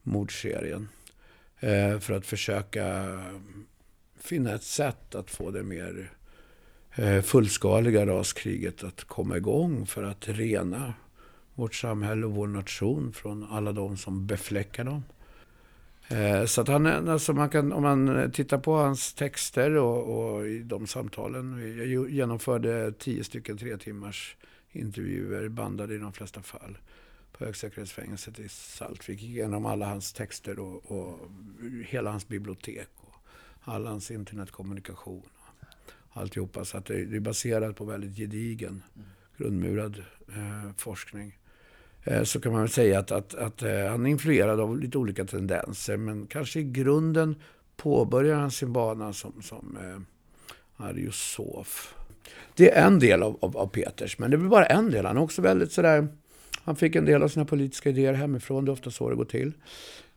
mordserien. 0.02 0.88
Eh, 1.60 1.98
för 1.98 2.14
att 2.14 2.26
försöka 2.26 3.18
finna 4.16 4.54
ett 4.54 4.62
sätt 4.62 5.14
att 5.14 5.30
få 5.30 5.50
det 5.50 5.62
mer 5.62 6.10
eh, 6.94 7.22
fullskaliga 7.22 8.06
raskriget 8.06 8.84
att 8.84 9.04
komma 9.04 9.36
igång 9.36 9.86
för 9.86 10.02
att 10.02 10.28
rena 10.28 10.94
vårt 11.54 11.74
samhälle 11.74 12.26
och 12.26 12.32
vår 12.32 12.46
nation 12.46 13.12
från 13.12 13.44
alla 13.50 13.72
de 13.72 13.96
som 13.96 14.26
befläckar 14.26 14.84
dem. 14.84 15.02
Eh, 16.10 16.44
så 16.44 16.60
att 16.60 16.68
han, 16.68 17.08
alltså 17.08 17.32
man 17.32 17.48
kan, 17.48 17.72
om 17.72 17.82
man 17.82 18.30
tittar 18.32 18.58
på 18.58 18.74
hans 18.74 19.14
texter 19.14 19.76
och, 19.76 20.34
och 20.34 20.46
i 20.46 20.58
de 20.58 20.86
samtalen. 20.86 21.76
Jag 21.78 22.10
genomförde 22.10 22.92
tio 22.92 23.24
stycken 23.24 23.58
tre 23.58 23.76
timmars 23.76 24.36
intervjuer, 24.72 25.48
bandade 25.48 25.94
i 25.94 25.98
de 25.98 26.12
flesta 26.12 26.42
fall 26.42 26.78
på 27.32 27.44
högsäkerhetsfängelset 27.44 28.38
i 28.38 28.48
Saltvik. 28.48 29.22
Gick 29.22 29.30
igenom 29.30 29.66
alla 29.66 29.86
hans 29.86 30.12
texter 30.12 30.58
och, 30.58 30.90
och 30.90 31.18
hela 31.86 32.10
hans 32.10 32.28
bibliotek 32.28 32.88
och 32.96 33.14
all 33.60 33.86
hans 33.86 34.10
internetkommunikation. 34.10 35.28
Alltihopa. 36.12 36.64
Så 36.64 36.78
att 36.78 36.86
det, 36.86 37.04
det 37.04 37.16
är 37.16 37.20
baserat 37.20 37.76
på 37.76 37.84
väldigt 37.84 38.16
gedigen, 38.16 38.82
grundmurad 39.36 40.04
eh, 40.28 40.72
forskning. 40.76 41.39
Eh, 42.04 42.22
så 42.22 42.40
kan 42.40 42.52
man 42.52 42.60
väl 42.60 42.70
säga 42.70 42.98
att, 42.98 43.10
att, 43.10 43.34
att 43.34 43.62
eh, 43.62 43.86
han 43.86 44.06
är 44.06 44.10
influerad 44.10 44.60
av 44.60 44.78
lite 44.78 44.98
olika 44.98 45.24
tendenser. 45.24 45.96
Men 45.96 46.26
kanske 46.26 46.60
i 46.60 46.64
grunden 46.64 47.34
påbörjar 47.76 48.36
han 48.36 48.50
sin 48.50 48.72
bana 48.72 49.12
som, 49.12 49.42
som 49.42 49.78
eh, 49.80 50.86
ariosof. 50.86 51.94
Det 52.54 52.70
är 52.70 52.86
en 52.86 52.98
del 52.98 53.22
av, 53.22 53.38
av, 53.40 53.56
av, 53.56 53.66
Peters, 53.66 54.18
men 54.18 54.30
det 54.30 54.36
är 54.36 54.38
bara 54.38 54.66
en 54.66 54.90
del. 54.90 55.06
Han 55.06 55.16
är 55.16 55.20
också 55.20 55.42
väldigt 55.42 55.72
sådär... 55.72 56.08
Han 56.62 56.76
fick 56.76 56.96
en 56.96 57.04
del 57.04 57.22
av 57.22 57.28
sina 57.28 57.44
politiska 57.44 57.88
idéer 57.88 58.12
hemifrån. 58.12 58.64
Det 58.64 58.70
är 58.70 58.72
ofta 58.72 58.90
så 58.90 59.10
det 59.10 59.16
går 59.16 59.24
till. 59.24 59.52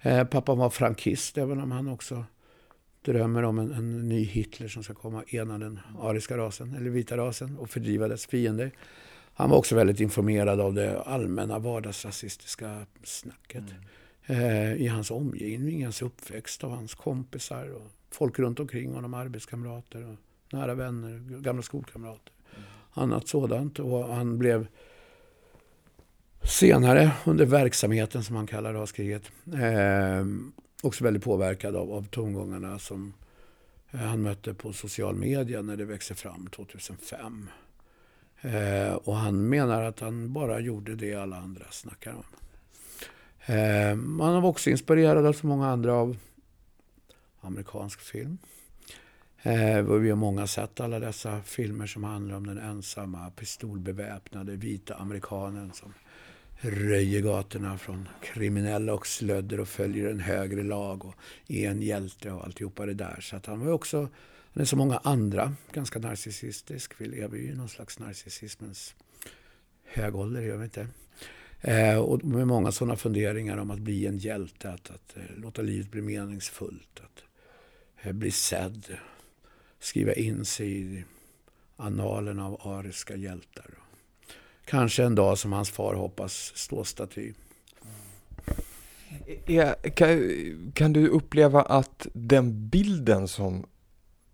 Eh, 0.02 0.24
pappan 0.24 0.58
var 0.58 0.70
frankist, 0.70 1.38
även 1.38 1.62
om 1.62 1.72
han 1.72 1.88
också 1.88 2.26
drömmer 3.06 3.44
om 3.44 3.60
en, 3.60 3.72
en, 3.72 4.10
ny 4.10 4.24
Hitler 4.24 4.68
som 4.68 4.84
ska 4.84 4.94
komma 4.94 5.18
och 5.18 5.34
ena 5.34 5.58
den 5.58 5.80
ariska 6.00 6.38
rasen, 6.38 6.76
eller 6.76 6.90
vita 6.90 7.18
rasen, 7.18 7.58
och 7.58 7.70
fördriva 7.70 8.08
dess 8.08 8.26
fiender. 8.26 8.72
Han 9.34 9.50
var 9.50 9.58
också 9.58 9.76
väldigt 9.76 10.00
informerad 10.00 10.60
av 10.60 10.74
det 10.74 11.02
allmänna 11.02 11.60
vardagsrasistiska 11.60 12.86
snacket. 13.04 13.64
Mm. 14.26 14.42
Eh, 14.42 14.74
I 14.74 14.88
hans 14.88 15.12
omgivning, 15.12 15.84
hans 15.84 16.02
uppväxt, 16.02 16.64
av 16.64 16.72
hans 16.72 16.96
kompisar 16.96 17.74
och 17.74 17.92
folk 18.12 18.40
runt 18.40 18.60
omkring 18.60 18.94
honom, 18.94 19.14
arbetskamrater 19.14 20.08
och 20.08 20.18
nära 20.58 20.76
vänner, 20.76 21.42
gamla 21.42 21.62
skolkamrater. 21.62 22.34
Mm. 22.56 22.64
Annat 22.94 23.28
sådant. 23.28 23.80
Och 23.80 24.16
han 24.16 24.38
blev 24.38 24.68
senare 26.44 27.12
under 27.26 27.46
verksamheten, 27.46 28.24
som 28.24 28.36
han 28.36 28.48
kallar 28.48 28.74
raskriget, 28.74 29.32
eh, 29.54 30.26
också 30.84 31.04
väldigt 31.04 31.24
påverkad 31.24 31.76
av, 31.76 31.92
av 31.92 32.08
tongångarna 32.08 32.80
som 32.80 33.14
eh, 33.92 34.00
han 34.00 34.22
mötte 34.22 34.54
på 34.54 34.74
social 34.74 35.16
media 35.16 35.62
när 35.62 35.78
det 35.78 35.86
växte 35.86 36.16
fram 36.16 36.48
2005. 36.56 37.50
Eh, 38.44 38.94
och 38.94 39.16
han 39.16 39.50
menar 39.50 39.84
att 39.84 40.00
han 40.00 40.34
bara 40.34 40.60
gjorde 40.60 40.96
det 40.96 41.16
alla 41.16 41.38
andra 41.38 41.66
snackar 41.72 42.14
om. 42.14 42.24
Eh, 43.46 44.26
han 44.26 44.42
var 44.42 44.50
också 44.50 44.70
inspirerad 44.70 45.26
av 45.26 45.34
så 45.34 45.48
många 45.48 45.68
andra 45.68 45.94
av 45.94 46.18
amerikansk 47.42 48.00
film. 48.00 48.38
Eh, 49.42 49.82
vi 49.82 50.10
har 50.10 50.16
många 50.16 50.48
sett 50.48 50.80
alla 50.80 51.00
dessa 51.00 51.42
filmer 51.42 51.88
som 51.88 52.04
handlar 52.04 52.36
om 52.36 52.48
den 52.48 52.58
ensamma 52.58 53.30
pistolbeväpnade 53.30 54.56
vita 54.56 54.96
amerikanen 54.96 55.72
som 55.74 55.94
röjer 56.60 57.22
gatorna 57.22 57.78
från 57.78 58.10
kriminella 58.22 58.94
och 58.94 59.08
slödder 59.08 59.60
och 59.60 59.68
följer 59.68 60.10
en 60.10 60.20
högre 60.20 60.64
lag 60.64 61.06
och 61.06 61.16
är 61.48 61.70
en 61.70 61.82
hjälte 61.82 62.32
och 62.32 62.44
alltihopa 62.44 62.86
det 62.86 62.94
där. 62.94 63.18
Så 63.22 63.36
att 63.36 63.46
han 63.46 63.66
var 63.66 63.72
också 63.72 64.08
han 64.54 64.62
är 64.62 64.66
som 64.66 64.80
många 64.80 64.98
andra 65.04 65.54
ganska 65.72 66.00
narcissistisk. 66.00 66.94
Vi 66.98 67.06
lever 67.06 67.38
ju 67.38 67.44
i 67.44 67.56
någon 67.56 67.70
slags 67.70 68.00
narcissismens 68.00 68.96
högålder, 69.84 70.42
gör 70.42 70.58
vi 70.58 70.64
inte? 70.64 70.88
Eh, 71.62 71.98
och 71.98 72.24
med 72.24 72.48
många 72.48 72.72
sådana 72.72 72.96
funderingar 72.96 73.58
om 73.58 73.72
att 73.72 73.80
bli 73.80 74.08
en 74.08 74.18
hjälte, 74.18 74.70
att, 74.70 74.90
att 74.90 75.18
eh, 75.18 75.24
låta 75.38 75.62
livet 75.62 75.92
bli 75.92 76.02
meningsfullt, 76.02 77.02
att 77.04 77.24
eh, 78.02 78.12
bli 78.12 78.32
sedd, 78.32 78.86
skriva 79.80 80.14
in 80.14 80.46
sig 80.46 80.82
i 80.82 81.04
analen 81.76 82.40
av 82.40 82.68
ariska 82.68 83.16
hjältar. 83.16 83.66
Kanske 84.66 85.04
en 85.04 85.16
dag 85.16 85.38
som 85.38 85.54
hans 85.54 85.70
far 85.70 85.94
hoppas 85.94 86.52
stå 86.56 86.84
staty. 86.84 87.34
Mm. 87.82 88.00
Eh, 89.46 89.74
eh, 89.84 89.92
kan, 89.92 90.72
kan 90.74 90.94
du 90.94 91.08
uppleva 91.08 91.62
att 91.62 92.08
den 92.14 92.70
bilden 92.70 93.28
som 93.28 93.66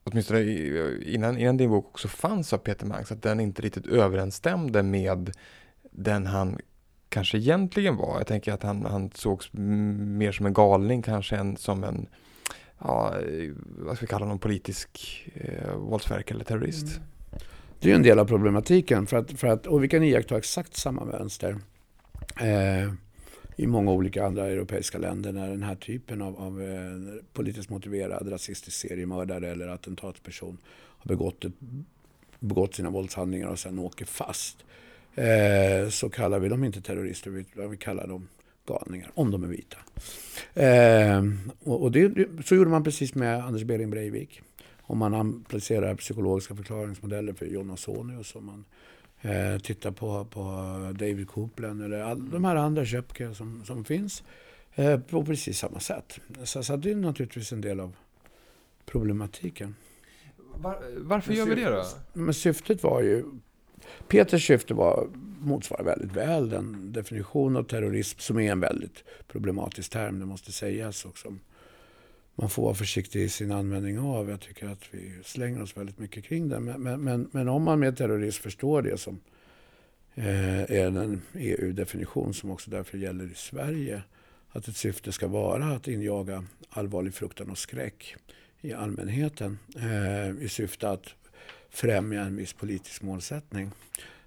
åtminstone 0.03 0.41
innan, 1.03 1.37
innan 1.37 1.57
din 1.57 1.69
bok 1.69 1.85
också 1.85 2.07
fanns 2.07 2.53
av 2.53 2.57
Peter 2.57 2.85
Mangs, 2.85 3.11
att 3.11 3.21
den 3.21 3.39
inte 3.39 3.61
riktigt 3.61 3.87
överensstämde 3.87 4.83
med 4.83 5.31
den 5.91 6.25
han 6.25 6.57
kanske 7.09 7.37
egentligen 7.37 7.95
var. 7.95 8.17
Jag 8.17 8.27
tänker 8.27 8.53
att 8.53 8.63
han, 8.63 8.85
han 8.85 9.11
sågs 9.15 9.53
mer 9.53 10.31
som 10.31 10.45
en 10.45 10.53
galning 10.53 11.01
kanske 11.01 11.35
än 11.35 11.57
som 11.57 11.83
en, 11.83 12.07
ja, 12.79 13.13
vad 13.77 13.95
ska 13.95 14.03
vi 14.03 14.07
kalla 14.07 14.25
honom, 14.25 14.39
politisk 14.39 15.23
eh, 15.33 15.75
våldsverkare 15.75 16.35
eller 16.35 16.45
terrorist. 16.45 16.85
Mm. 16.85 17.03
Det 17.79 17.91
är 17.91 17.95
en 17.95 18.03
del 18.03 18.19
av 18.19 18.25
problematiken 18.25 19.07
för 19.07 19.17
att, 19.17 19.31
för 19.31 19.47
att 19.47 19.67
och 19.67 19.83
vi 19.83 19.87
kan 19.87 20.03
iaktta 20.03 20.37
exakt 20.37 20.75
samma 20.75 21.05
mönster. 21.05 21.57
Eh, 22.41 22.93
i 23.59 23.67
många 23.67 23.91
olika 23.91 24.25
andra 24.25 24.47
europeiska 24.47 24.97
länder 24.97 25.31
när 25.31 25.49
den 25.49 25.63
här 25.63 25.75
typen 25.75 26.21
av, 26.21 26.41
av 26.41 26.61
eh, 26.61 27.23
politiskt 27.33 27.69
motiverad 27.69 28.31
rasistisk 28.31 28.77
seriemördare 28.77 29.51
eller 29.51 29.67
attentatsperson 29.67 30.57
har 30.67 31.07
begått, 31.07 31.45
ett, 31.45 31.53
begått 32.39 32.75
sina 32.75 32.89
våldshandlingar 32.89 33.47
och 33.47 33.59
sen 33.59 33.79
åker 33.79 34.05
fast. 34.05 34.57
Eh, 35.15 35.89
så 35.89 36.09
kallar 36.09 36.39
vi 36.39 36.49
dem 36.49 36.63
inte 36.63 36.81
terrorister, 36.81 37.31
vi, 37.31 37.45
vi 37.69 37.77
kallar 37.77 38.07
dem 38.07 38.27
galningar, 38.67 39.11
om 39.13 39.31
de 39.31 39.43
är 39.43 39.47
vita. 39.47 39.77
Eh, 40.53 41.23
och, 41.63 41.83
och 41.83 41.91
det, 41.91 42.27
så 42.45 42.55
gjorde 42.55 42.69
man 42.69 42.83
precis 42.83 43.15
med 43.15 43.45
Anders 43.45 43.63
Behring 43.63 43.89
Breivik. 43.89 44.41
Om 44.81 44.97
man 44.97 45.13
applicerar 45.13 45.95
psykologiska 45.95 46.55
förklaringsmodeller 46.55 47.33
för 47.33 47.45
John 47.45 47.71
Ausonius, 47.71 48.35
och 48.35 48.43
man 48.43 48.65
Eh, 49.21 49.57
titta 49.57 49.91
på, 49.91 50.25
på 50.25 50.41
David 50.95 51.27
Copeland 51.27 51.83
eller 51.83 51.99
all, 51.99 52.29
de 52.29 52.45
här 52.45 52.55
andra 52.55 52.85
Köpke 52.85 53.33
som, 53.33 53.65
som 53.65 53.85
finns 53.85 54.23
eh, 54.75 54.99
på 54.99 55.25
precis 55.25 55.59
samma 55.59 55.79
sätt. 55.79 56.19
Så, 56.43 56.63
så 56.63 56.75
det 56.75 56.91
är 56.91 56.95
naturligtvis 56.95 57.51
en 57.51 57.61
del 57.61 57.79
av 57.79 57.95
problematiken. 58.85 59.75
Var, 60.55 60.79
varför 60.97 61.33
gör 61.33 61.45
vi 61.45 61.55
det 61.55 61.69
då? 61.69 61.85
Men 62.13 62.33
syftet 62.33 62.83
var 62.83 63.01
ju... 63.01 63.23
Peters 64.07 64.47
syfte 64.47 64.73
var, 64.73 65.07
motsvarar 65.39 65.83
väldigt 65.83 66.11
väl 66.11 66.49
den 66.49 66.93
definition 66.93 67.55
av 67.55 67.63
terrorism 67.63 68.19
som 68.19 68.39
är 68.39 68.51
en 68.51 68.59
väldigt 68.59 69.03
problematisk 69.27 69.91
term, 69.91 70.19
det 70.19 70.25
måste 70.25 70.51
sägas. 70.51 71.05
Och 71.05 71.17
som 71.17 71.39
man 72.39 72.49
får 72.49 72.63
vara 72.63 72.73
försiktig 72.73 73.21
i 73.21 73.29
sin 73.29 73.51
användning 73.51 73.99
av. 73.99 74.29
Jag 74.29 74.39
tycker 74.39 74.67
att 74.67 74.83
vi 74.91 75.11
slänger 75.23 75.61
oss 75.61 75.77
väldigt 75.77 75.99
mycket 75.99 76.23
kring 76.23 76.49
det. 76.49 76.59
Men, 76.59 76.81
men, 76.81 77.01
men, 77.01 77.29
men 77.31 77.47
om 77.47 77.63
man 77.63 77.79
med 77.79 77.97
terrorism 77.97 78.43
förstår 78.43 78.81
det 78.81 78.97
som 78.97 79.19
eh, 80.15 80.59
är 80.61 80.85
en 80.85 81.21
EU-definition 81.33 82.33
som 82.33 82.51
också 82.51 82.71
därför 82.71 82.97
gäller 82.97 83.25
i 83.25 83.35
Sverige. 83.35 84.03
Att 84.51 84.67
ett 84.67 84.75
syfte 84.75 85.11
ska 85.11 85.27
vara 85.27 85.65
att 85.65 85.87
injaga 85.87 86.45
allvarlig 86.69 87.13
fruktan 87.13 87.49
och 87.49 87.57
skräck 87.57 88.15
i 88.61 88.73
allmänheten 88.73 89.59
eh, 89.75 90.43
i 90.43 90.49
syfte 90.49 90.89
att 90.89 91.15
främja 91.69 92.21
en 92.21 92.35
viss 92.35 92.53
politisk 92.53 93.01
målsättning. 93.01 93.71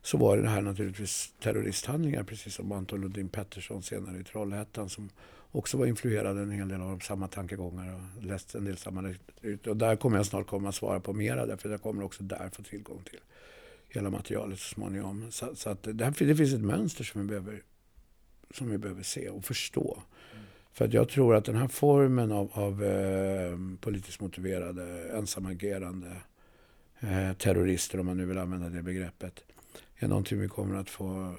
Så 0.02 0.18
var 0.18 0.36
det 0.36 0.48
här 0.48 0.62
naturligtvis 0.62 1.32
terroristhandlingar 1.40 2.22
precis 2.22 2.54
som 2.54 2.72
Anton 2.72 3.00
Lundin 3.00 3.28
Pettersson 3.28 3.82
senare 3.82 4.20
i 4.20 4.24
Trollhättan 4.24 4.88
som 4.88 5.10
också 5.52 5.76
var 5.76 5.86
influerad 5.86 6.38
en 6.38 6.50
hel 6.50 6.68
del 6.68 6.80
av 6.80 6.98
samma 6.98 7.28
tankegångar 7.28 7.94
och 7.94 8.24
läst 8.24 8.54
en 8.54 8.64
del 8.64 8.76
samma 8.76 9.14
Och 9.66 9.76
där 9.76 9.96
kommer 9.96 10.16
jag 10.16 10.26
snart 10.26 10.46
komma 10.46 10.68
att 10.68 10.74
svara 10.74 11.00
på 11.00 11.12
mera 11.12 11.46
därför 11.46 11.70
jag 11.70 11.82
kommer 11.82 12.04
också 12.04 12.22
där 12.22 12.50
få 12.52 12.62
tillgång 12.62 13.02
till 13.10 13.20
hela 13.88 14.10
materialet 14.10 14.58
så 14.58 14.74
småningom. 14.74 15.26
Så, 15.30 15.54
så 15.54 15.70
att 15.70 15.82
det, 15.82 15.92
det 15.92 16.36
finns 16.36 16.52
ett 16.52 16.60
mönster 16.60 17.04
som 17.04 17.20
vi 17.20 17.26
behöver, 17.26 17.62
som 18.50 18.70
vi 18.70 18.78
behöver 18.78 19.02
se 19.02 19.28
och 19.28 19.44
förstå. 19.44 20.02
Mm. 20.32 20.44
För 20.72 20.84
att 20.84 20.92
jag 20.92 21.08
tror 21.08 21.34
att 21.34 21.44
den 21.44 21.56
här 21.56 21.68
formen 21.68 22.32
av, 22.32 22.50
av 22.52 22.84
eh, 22.84 23.58
politiskt 23.80 24.20
motiverade, 24.20 25.10
ensamagerande 25.18 26.16
eh, 27.00 27.32
terrorister, 27.32 28.00
om 28.00 28.06
man 28.06 28.16
nu 28.16 28.24
vill 28.24 28.38
använda 28.38 28.68
det 28.68 28.82
begreppet, 28.82 29.44
är 29.96 30.08
någonting 30.08 30.40
vi 30.40 30.48
kommer 30.48 30.76
att 30.76 30.90
få 30.90 31.34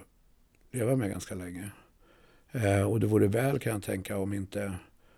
leva 0.71 0.95
med 0.95 1.10
ganska 1.10 1.36
länge. 1.36 1.71
Eh, 2.54 2.92
och 2.92 3.00
det 3.00 3.08
vore 3.08 3.28
väl 3.28 3.60
kan 3.60 3.74
jag 3.74 3.84
tänka 3.84 4.18
om 4.18 4.34
inte 4.34 4.74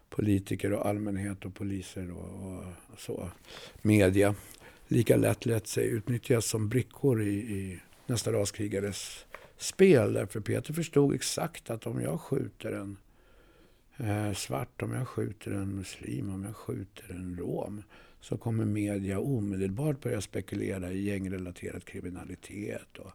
politiker 0.09 0.73
och 0.73 0.85
allmänhet 0.85 1.45
och 1.45 1.55
poliser 1.55 2.11
och, 2.11 2.57
och 2.57 2.63
så, 2.97 3.29
media 3.81 4.35
lika 4.87 5.15
lätt 5.15 5.45
lät 5.45 5.67
sig 5.67 5.87
utnyttjas 5.87 6.45
som 6.45 6.69
brickor 6.69 7.21
i, 7.21 7.33
i 7.33 7.79
nästa 8.05 8.31
raskrigares 8.31 9.25
spel. 9.57 10.13
Därför 10.13 10.39
Peter 10.39 10.73
förstod 10.73 11.15
exakt 11.15 11.69
att 11.69 11.87
om 11.87 12.01
jag 12.01 12.21
skjuter 12.21 12.71
en 12.71 12.97
eh, 13.97 14.33
svart, 14.33 14.81
om 14.81 14.91
jag 14.91 15.07
skjuter 15.07 15.51
en 15.51 15.75
muslim, 15.75 16.33
om 16.33 16.43
jag 16.43 16.55
skjuter 16.55 17.09
en 17.09 17.37
rom 17.37 17.83
så 18.21 18.37
kommer 18.37 18.65
media 18.65 19.19
omedelbart 19.19 20.01
börja 20.01 20.21
spekulera 20.21 20.91
i 20.91 21.03
gängrelaterad 21.03 21.85
kriminalitet 21.85 22.97
och 22.97 23.11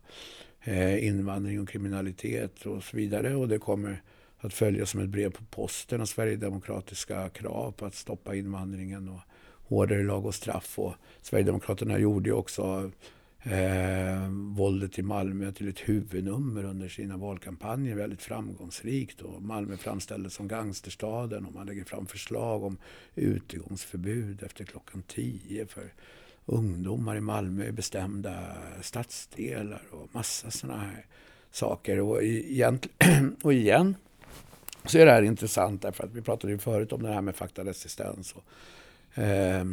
Eh, 0.65 1.07
invandring 1.07 1.61
och 1.61 1.69
kriminalitet 1.69 2.67
och 2.67 2.85
så 2.85 2.97
vidare. 2.97 3.35
Och 3.35 3.49
det 3.49 3.59
kommer 3.59 4.03
att 4.39 4.55
följa 4.55 4.87
som 4.87 5.01
ett 5.01 5.09
brev 5.09 5.31
på 5.31 5.45
posten 5.45 6.01
och 6.01 6.09
Sverigedemokratiska 6.09 7.29
krav 7.29 7.73
på 7.73 7.87
att 7.87 7.95
stoppa 7.95 8.35
invandringen 8.35 9.09
och 9.09 9.21
hårdare 9.69 10.03
lag 10.03 10.27
och 10.27 10.35
straff. 10.35 10.79
Och 10.79 10.95
Sverigedemokraterna 11.23 11.99
gjorde 11.99 12.29
ju 12.29 12.35
också 12.35 12.91
eh, 13.43 14.31
våldet 14.57 14.99
i 14.99 15.03
Malmö 15.03 15.53
till 15.53 15.69
ett 15.69 15.89
huvudnummer 15.89 16.65
under 16.65 16.89
sina 16.89 17.17
valkampanjer 17.17 17.97
väldigt 17.97 18.23
framgångsrikt. 18.23 19.21
Och 19.21 19.43
Malmö 19.43 19.77
framställdes 19.77 20.35
som 20.35 20.49
gangsterstaden 20.49 21.47
och 21.47 21.55
man 21.55 21.67
lägger 21.67 21.85
fram 21.85 22.07
förslag 22.07 22.63
om 22.63 22.79
utegångsförbud 23.15 24.43
efter 24.43 24.65
klockan 24.65 25.03
tio 25.03 25.67
för 25.67 25.93
ungdomar 26.51 27.17
i 27.17 27.21
Malmö 27.21 27.67
i 27.67 27.73
bestämda 27.73 28.35
stadsdelar 28.83 29.83
och 29.91 30.09
massa 30.15 30.51
sådana 30.51 30.81
här 30.81 31.07
saker. 31.51 32.01
Och, 32.01 32.23
egentligen, 32.23 33.37
och 33.43 33.53
igen 33.53 33.95
så 34.85 34.99
är 34.99 35.07
det 35.07 35.13
här 35.13 35.23
intressant 35.23 35.83
därför 35.83 36.05
att 36.05 36.13
vi 36.13 36.23
pratade 36.23 36.53
ju 36.53 36.59
förut 36.59 36.93
om 36.93 37.03
det 37.03 37.13
här 37.13 37.21
med 37.21 37.37
faktaresistens 37.37 38.35
och 38.35 38.45
eh, 39.23 39.65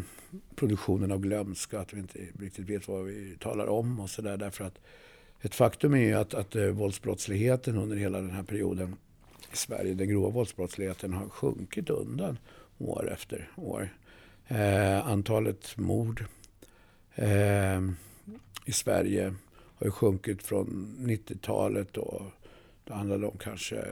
produktionen 0.56 1.12
av 1.12 1.20
glömska, 1.20 1.80
att 1.80 1.94
vi 1.94 2.00
inte 2.00 2.20
riktigt 2.40 2.70
vet 2.70 2.88
vad 2.88 3.06
vi 3.06 3.38
talar 3.40 3.68
om 3.68 4.00
och 4.00 4.10
sådär. 4.10 4.38
Därför 4.38 4.64
att 4.64 4.80
ett 5.42 5.56
faktum 5.56 5.94
är 5.94 5.98
ju 5.98 6.14
att, 6.14 6.34
att 6.34 6.56
eh, 6.56 6.66
våldsbrottsligheten 6.66 7.78
under 7.78 7.98
hela 7.98 8.22
den 8.22 8.32
här 8.32 8.44
perioden 8.44 8.96
i 9.54 9.58
Sverige, 9.58 9.94
den 9.94 10.10
grova 10.10 10.30
våldsbrottsligheten 10.30 11.14
har 11.14 11.30
sjunkit 11.30 11.90
undan 11.90 12.38
år 12.78 13.12
efter 13.14 13.50
år. 13.56 13.90
Eh, 14.48 15.08
antalet 15.08 15.78
mord 15.78 16.26
eh, 17.18 17.82
i 18.66 18.72
Sverige 18.72 19.34
har 19.76 19.86
ju 19.86 19.92
sjunkit 19.92 20.44
från 20.44 20.96
90-talet 21.00 21.98
och 21.98 22.22
det 22.84 22.94
handlade 22.94 23.28
om 23.28 23.38
kanske 23.38 23.86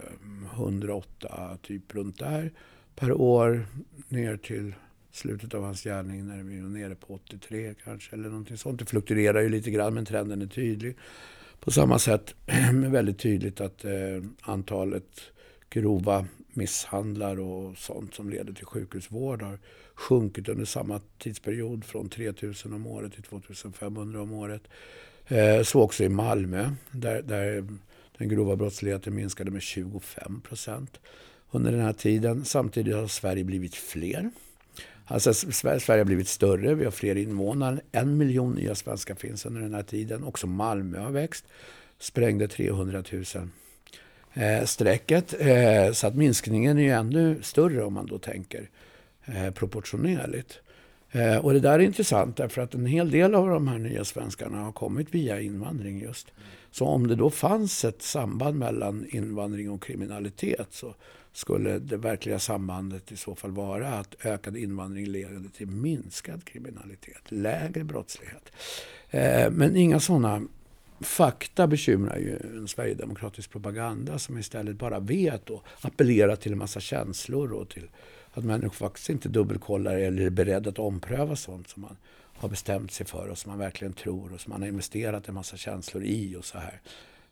108 0.53 1.57
typ 1.61 1.95
runt 1.95 2.19
där 2.19 2.51
per 2.95 3.11
år 3.11 3.65
ner 4.09 4.37
till 4.37 4.73
slutet 5.11 5.53
av 5.53 5.63
hans 5.63 5.83
gärning 5.83 6.27
när 6.27 6.43
vi 6.43 6.61
var 6.61 6.69
nere 6.69 6.95
på 6.95 7.13
83 7.13 7.75
kanske 7.83 8.15
eller 8.15 8.29
någonting 8.29 8.57
sånt. 8.57 8.79
Det 8.79 8.85
fluktuerar 8.85 9.41
ju 9.41 9.49
lite 9.49 9.71
grann 9.71 9.93
men 9.93 10.05
trenden 10.05 10.41
är 10.41 10.47
tydlig. 10.47 10.97
På 11.59 11.71
samma 11.71 11.99
sätt 11.99 12.35
är 12.45 12.89
väldigt 12.89 13.19
tydligt 13.19 13.61
att 13.61 13.85
eh, 13.85 13.91
antalet 14.41 15.21
grova 15.69 16.25
misshandlar 16.53 17.39
och 17.39 17.77
sånt 17.77 18.15
som 18.15 18.29
leder 18.29 18.53
till 18.53 18.65
sjukhusvård 18.65 19.41
har 19.41 19.59
sjunkit 19.95 20.49
under 20.49 20.65
samma 20.65 21.01
tidsperiod 21.17 21.85
från 21.85 22.09
3000 22.09 22.73
om 22.73 22.87
året 22.87 23.13
till 23.13 23.23
2500 23.23 24.21
om 24.21 24.31
året. 24.31 24.61
Eh, 25.27 25.63
så 25.63 25.81
också 25.81 26.03
i 26.03 26.09
Malmö 26.09 26.69
där, 26.91 27.21
där 27.21 27.67
den 28.17 28.29
grova 28.29 28.55
brottsligheten 28.55 29.15
minskade 29.15 29.51
med 29.51 29.61
25 29.61 30.41
procent 30.41 30.99
under 31.51 31.71
den 31.71 31.81
här 31.81 31.93
tiden. 31.93 32.45
Samtidigt 32.45 32.95
har 32.95 33.07
Sverige 33.07 33.43
blivit 33.43 33.75
fler. 33.75 34.29
Alltså 35.05 35.33
Sverige 35.33 35.99
har 35.99 36.05
blivit 36.05 36.27
större, 36.27 36.75
vi 36.75 36.83
har 36.83 36.91
fler 36.91 37.15
invånare. 37.15 37.79
En 37.91 38.17
miljon 38.17 38.53
nya 38.53 38.75
svenskar 38.75 39.15
finns 39.15 39.45
under 39.45 39.61
den 39.61 39.73
här 39.73 39.83
tiden. 39.83 40.23
Också 40.23 40.47
Malmö 40.47 40.99
har 40.99 41.11
växt, 41.11 41.45
sprängde 41.99 42.47
300 42.47 43.03
000 43.11 43.23
eh, 44.33 44.65
strecket. 44.65 45.35
Eh, 45.39 45.91
så 45.91 46.07
att 46.07 46.15
minskningen 46.15 46.77
är 46.77 46.81
ju 46.81 46.89
ännu 46.89 47.41
större 47.41 47.83
om 47.83 47.93
man 47.93 48.05
då 48.05 48.17
tänker 48.17 48.69
eh, 49.25 49.51
proportionerligt. 49.51 50.59
Eh, 51.11 51.37
och 51.37 51.53
det 51.53 51.59
där 51.59 51.79
är 51.79 51.79
intressant 51.79 52.37
därför 52.37 52.61
att 52.61 52.73
en 52.73 52.85
hel 52.85 53.11
del 53.11 53.35
av 53.35 53.49
de 53.49 53.67
här 53.67 53.77
nya 53.77 54.05
svenskarna 54.05 54.57
har 54.57 54.71
kommit 54.71 55.15
via 55.15 55.41
invandring 55.41 56.01
just. 56.01 56.27
Så 56.71 56.85
om 56.85 57.07
det 57.07 57.15
då 57.15 57.29
fanns 57.29 57.85
ett 57.85 58.01
samband 58.01 58.59
mellan 58.59 59.05
invandring 59.09 59.71
och 59.71 59.83
kriminalitet 59.83 60.67
så 60.71 60.95
skulle 61.33 61.79
det 61.79 61.97
verkliga 61.97 62.39
sambandet 62.39 63.11
i 63.11 63.17
så 63.17 63.35
fall 63.35 63.51
vara 63.51 63.87
att 63.87 64.15
ökad 64.25 64.57
invandring 64.57 65.05
leder 65.05 65.49
till 65.57 65.67
minskad 65.67 66.45
kriminalitet, 66.45 67.21
lägre 67.31 67.83
brottslighet. 67.83 68.51
Eh, 69.09 69.51
men 69.51 69.75
inga 69.75 69.99
sådana 69.99 70.41
fakta 70.99 71.67
bekymrar 71.67 72.17
ju 72.17 72.37
en 72.57 72.67
sverigedemokratisk 72.67 73.51
propaganda 73.51 74.19
som 74.19 74.37
istället 74.37 74.75
bara 74.75 74.99
vet 74.99 75.49
och 75.49 75.63
appellerar 75.81 76.35
till 76.35 76.51
en 76.51 76.57
massa 76.57 76.79
känslor 76.79 77.53
och 77.53 77.69
till 77.69 77.89
att 78.37 78.43
människor 78.43 78.75
faktiskt 78.75 79.09
inte 79.09 79.29
dubbelkollar 79.29 79.95
eller 79.95 80.25
är 80.25 80.29
beredda 80.29 80.69
att 80.69 80.79
ompröva 80.79 81.35
sånt 81.35 81.69
som 81.69 81.81
man 81.81 81.97
har 82.37 82.49
bestämt 82.49 82.91
sig 82.91 83.05
för 83.05 83.27
och 83.27 83.37
som 83.37 83.51
man 83.51 83.59
verkligen 83.59 83.93
tror 83.93 84.33
och 84.33 84.41
som 84.41 84.51
man 84.51 84.61
har 84.61 84.67
investerat 84.67 85.27
en 85.27 85.35
massa 85.35 85.57
känslor 85.57 86.03
i 86.03 86.35
och 86.35 86.45
så 86.45 86.57
här. 86.57 86.81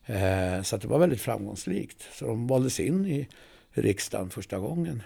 Eh, 0.06 0.62
så 0.62 0.76
att 0.76 0.82
det 0.82 0.88
var 0.88 1.00
väldigt 1.00 1.22
framgångsrikt. 1.22 2.08
Så 2.12 2.28
de 2.28 2.48
valdes 2.48 2.80
in 2.80 3.06
i 3.06 3.28
riksdagen 3.72 4.30
första 4.30 4.60
gången. 4.60 5.04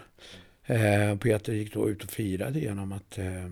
Eh, 0.64 1.16
Peter 1.16 1.52
gick 1.52 1.74
då 1.74 1.88
ut 1.88 2.04
och 2.04 2.10
firade 2.10 2.58
genom 2.58 2.92
att 2.92 3.18
eh, 3.18 3.44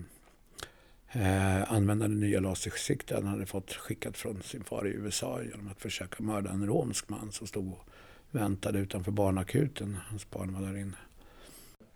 eh, 1.11 1.73
använda 1.73 2.07
den 2.07 2.19
nya 2.19 2.39
lasersikte 2.39 3.15
han 3.15 3.27
hade 3.27 3.45
fått 3.45 3.73
skickat 3.73 4.17
från 4.17 4.41
sin 4.41 4.63
far 4.63 4.87
i 4.87 4.91
USA 4.91 5.41
genom 5.43 5.67
att 5.67 5.81
försöka 5.81 6.23
mörda 6.23 6.49
en 6.49 6.67
romsk 6.67 7.09
man 7.09 7.31
som 7.31 7.47
stod 7.47 7.71
och 7.71 7.87
väntade 8.31 8.79
utanför 8.79 9.11
barnakuten. 9.11 9.97
Hans 10.09 10.29
barn 10.29 10.53
var 10.53 10.61
där 10.61 10.77
inne. 10.77 10.97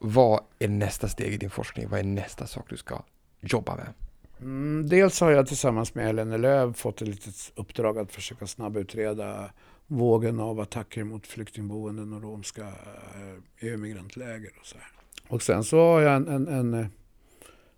Vad 0.04 0.44
är 0.60 0.68
nästa 0.68 1.08
steg 1.08 1.34
i 1.34 1.38
din 1.38 1.50
forskning? 1.50 1.90
Vad 1.90 2.00
är 2.00 2.04
nästa 2.04 2.48
sak 2.48 2.66
du 2.70 2.78
ska 2.78 3.04
jobba 3.40 3.76
med? 3.76 3.94
Mm, 4.40 4.90
dels 4.90 5.22
har 5.22 5.32
jag 5.32 5.48
tillsammans 5.48 5.96
med 5.96 6.10
Ellen 6.10 6.42
Löv 6.42 6.74
fått 6.74 7.02
ett 7.02 7.08
litet 7.08 7.52
uppdrag 7.56 7.98
att 7.98 8.12
försöka 8.12 8.48
snabbutreda 8.48 9.52
vågen 9.88 10.40
av 10.40 10.60
attacker 10.60 11.04
mot 11.04 11.28
flyktingboenden 11.28 12.14
och 12.14 12.22
romska 12.22 12.68
eh, 12.68 13.68
EU-migrantläger. 13.68 14.52
Och, 14.60 14.66
så 14.66 14.76
här. 14.78 14.88
och 15.28 15.42
sen 15.42 15.64
så 15.64 15.78
har 15.78 16.02
jag 16.02 16.16
en, 16.16 16.28
en, 16.28 16.48
en 16.48 16.74
eh, 16.74 16.88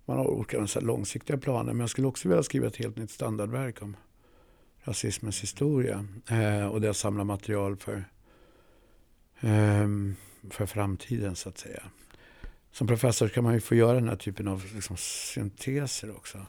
man 0.05 0.17
har 0.17 0.27
olika 0.27 0.67
långsiktiga 0.79 1.37
planer 1.37 1.73
men 1.73 1.79
jag 1.79 1.89
skulle 1.89 2.07
också 2.07 2.29
vilja 2.29 2.43
skriva 2.43 2.67
ett 2.67 2.77
helt 2.77 2.97
nytt 2.97 3.11
standardverk 3.11 3.81
om 3.81 3.97
rasismens 4.83 5.43
historia. 5.43 6.07
Eh, 6.29 6.67
och 6.67 6.81
det 6.81 6.93
samlar 6.93 7.23
material 7.23 7.75
för, 7.75 8.05
eh, 9.39 9.87
för 10.49 10.65
framtiden 10.65 11.35
så 11.35 11.49
att 11.49 11.57
säga. 11.57 11.83
Som 12.73 12.87
professor 12.87 13.27
kan 13.27 13.43
man 13.43 13.53
ju 13.53 13.59
få 13.59 13.75
göra 13.75 13.93
den 13.93 14.09
här 14.09 14.15
typen 14.15 14.47
av 14.47 14.65
liksom, 14.75 14.97
synteser 14.97 16.15
också. 16.15 16.45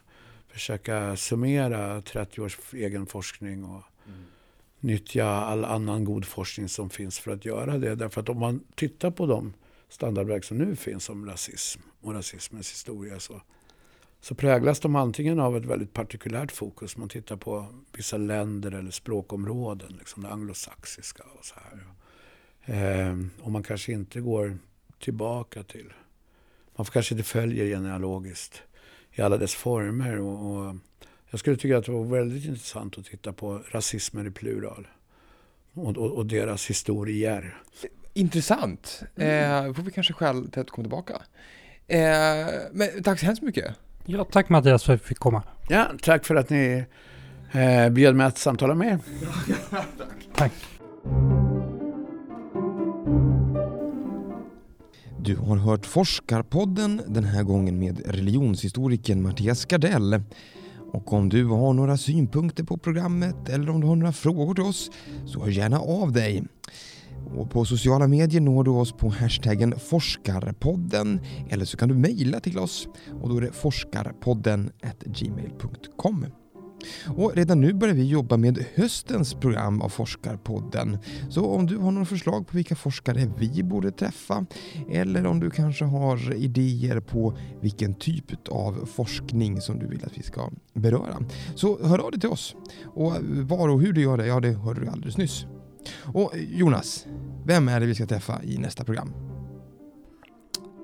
Försöka 0.49 1.17
summera 1.17 2.03
30 2.03 2.41
års 2.41 2.59
egen 2.73 3.07
forskning 3.07 3.65
och 3.65 3.83
mm 4.07 4.25
nyttja 4.85 5.27
all 5.27 5.65
annan 5.65 6.05
god 6.05 6.25
forskning 6.25 6.69
som 6.69 6.91
finns 6.91 7.19
för 7.19 7.31
att 7.31 7.45
göra 7.45 7.79
det. 7.79 7.95
Därför 7.95 8.21
att 8.21 8.29
om 8.29 8.41
man 8.41 8.61
tittar 8.75 9.11
på 9.11 9.27
de 9.27 9.53
standardverk 9.89 10.45
som 10.45 10.59
nu 10.59 10.77
finns 10.77 11.09
om 11.09 11.27
rasism 11.27 11.81
och 12.01 12.15
rasismens 12.15 12.71
historia 12.71 13.21
så, 13.21 13.43
så 14.21 14.35
präglas 14.35 14.81
de 14.81 14.97
antingen 14.97 15.41
av 15.41 15.57
ett 15.57 15.65
väldigt 15.65 15.93
partikulärt 15.93 16.53
fokus. 16.53 16.97
Man 16.97 17.09
tittar 17.09 17.37
på 17.37 17.67
vissa 17.93 18.17
länder 18.17 18.73
eller 18.73 18.91
språkområden, 18.91 19.97
liksom 19.99 20.23
det 20.23 20.29
anglosaxiska 20.29 21.23
och 21.39 21.45
så 21.45 21.55
här. 21.55 21.87
Eh, 22.65 23.19
och 23.43 23.53
man 23.53 23.63
kanske 23.63 23.93
inte 23.93 24.21
går 24.21 24.59
tillbaka 24.99 25.63
till... 25.63 25.93
Man 26.77 26.87
kanske 26.87 27.15
inte 27.15 27.25
följer 27.25 27.67
genealogiskt 27.67 28.63
i 29.13 29.23
alla 29.23 29.37
dess 29.37 29.55
former. 29.55 30.21
och, 30.21 30.51
och 30.51 30.77
jag 31.31 31.41
skulle 31.41 31.57
tycka 31.57 31.79
att 31.79 31.85
det 31.85 31.93
var 31.93 32.05
väldigt 32.05 32.45
intressant 32.45 32.99
att 32.99 33.05
titta 33.05 33.33
på 33.33 33.61
rasismen 33.71 34.27
i 34.27 34.31
plural 34.31 34.89
och, 35.75 35.97
och, 35.97 36.13
och 36.13 36.27
deras 36.27 36.71
historier. 36.71 37.57
Intressant. 38.13 39.03
Mm. 39.17 39.67
Eh, 39.67 39.75
får 39.75 39.83
vi 39.83 39.91
kanske 39.91 40.13
skäl 40.13 40.51
till 40.51 40.61
att 40.61 40.71
komma 40.71 40.85
tillbaka. 40.85 41.23
Eh, 41.87 42.01
men 42.73 43.03
tack 43.03 43.21
så 43.21 43.27
hemskt 43.27 43.43
mycket. 43.43 43.75
Ja, 44.05 44.25
tack 44.25 44.49
Mattias 44.49 44.85
för 44.85 44.95
att 44.95 45.01
vi 45.01 45.05
fick 45.05 45.19
komma. 45.19 45.43
Ja, 45.69 45.87
tack 46.03 46.27
för 46.27 46.35
att 46.35 46.51
ni 46.51 46.85
eh, 47.53 47.89
bjöd 47.89 48.15
mig 48.15 48.27
att 48.27 48.39
samtala 48.39 48.75
med 48.75 48.89
er. 48.89 48.99
tack. 50.35 50.53
Du 55.25 55.37
har 55.37 55.57
hört 55.57 55.87
Forskarpodden, 55.87 57.03
den 57.09 57.25
här 57.25 57.43
gången 57.43 57.79
med 57.79 58.03
religionshistorikern 58.07 59.23
Mattias 59.23 59.65
Gardell. 59.65 60.23
Och 60.93 61.13
om 61.13 61.29
du 61.29 61.45
har 61.45 61.73
några 61.73 61.97
synpunkter 61.97 62.65
på 62.65 62.77
programmet 62.77 63.49
eller 63.49 63.71
om 63.71 63.81
du 63.81 63.87
har 63.87 63.97
några 63.97 64.13
frågor 64.13 64.55
till 64.55 64.65
oss 64.65 64.91
så 65.27 65.41
hör 65.41 65.51
gärna 65.51 65.79
av 65.79 66.13
dig. 66.13 66.45
Och 67.37 67.51
på 67.51 67.65
sociala 67.65 68.09
medier 68.09 68.41
når 68.41 68.65
du 68.65 68.71
oss 68.71 68.93
på 68.93 69.09
hashtaggen 69.09 69.79
forskarpodden 69.79 71.21
eller 71.49 71.65
så 71.65 71.77
kan 71.77 71.89
du 71.89 71.95
mejla 71.95 72.41
till 72.41 72.59
oss 72.59 72.89
och 73.23 73.29
då 73.29 73.37
är 73.37 73.41
det 73.41 73.53
forskarpodden 73.53 74.71
gmail.com. 75.05 76.27
Och 77.17 77.33
redan 77.35 77.61
nu 77.61 77.73
börjar 77.73 77.95
vi 77.95 78.05
jobba 78.05 78.37
med 78.37 78.65
höstens 78.75 79.35
program 79.35 79.83
av 79.83 79.89
Forskarpodden. 79.89 80.99
Så 81.29 81.47
om 81.47 81.67
du 81.67 81.77
har 81.77 81.91
några 81.91 82.07
förslag 82.07 82.47
på 82.47 82.57
vilka 82.57 82.77
forskare 82.77 83.31
vi 83.39 83.63
borde 83.63 83.91
träffa 83.91 84.47
eller 84.91 85.27
om 85.27 85.41
du 85.41 85.51
kanske 85.51 85.85
har 85.85 86.35
idéer 86.35 87.01
på 87.01 87.39
vilken 87.61 87.95
typ 87.95 88.49
av 88.49 88.89
forskning 88.95 89.61
som 89.61 89.79
du 89.79 89.87
vill 89.87 90.05
att 90.05 90.19
vi 90.19 90.23
ska 90.23 90.51
beröra 90.75 91.19
så 91.55 91.87
hör 91.87 91.99
av 91.99 92.11
dig 92.11 92.21
till 92.21 92.29
oss. 92.29 92.55
Och 92.85 93.13
var 93.23 93.69
och 93.69 93.81
hur 93.81 93.93
du 93.93 94.03
gör 94.03 94.17
det, 94.17 94.27
ja 94.27 94.41
det 94.41 94.53
hörde 94.53 94.81
du 94.81 94.89
alldeles 94.89 95.17
nyss. 95.17 95.47
Och 96.03 96.33
Jonas, 96.37 97.07
vem 97.45 97.69
är 97.69 97.81
det 97.81 97.87
vi 97.87 97.95
ska 97.95 98.07
träffa 98.07 98.43
i 98.43 98.59
nästa 98.59 98.85
program? 98.85 99.34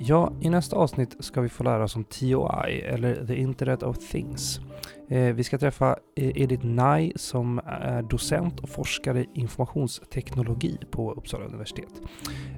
Ja, 0.03 0.33
i 0.41 0.51
nästa 0.51 0.77
avsnitt 0.77 1.17
ska 1.19 1.41
vi 1.41 1.49
få 1.49 1.65
lära 1.65 1.85
oss 1.85 1.97
om 1.97 2.05
TOI, 2.05 2.81
eller 2.81 3.27
The 3.27 3.35
Internet 3.35 3.83
of 3.83 3.99
Things. 3.99 4.61
Eh, 5.09 5.35
vi 5.35 5.45
ska 5.45 5.59
träffa 5.59 5.97
eh, 6.17 6.43
Edith 6.43 6.67
Nye 6.67 7.13
som 7.17 7.61
är 7.67 8.03
docent 8.03 8.61
och 8.61 8.69
forskare 8.69 9.21
i 9.21 9.29
informationsteknologi 9.35 10.79
på 10.91 11.13
Uppsala 11.13 11.45
universitet. 11.45 12.03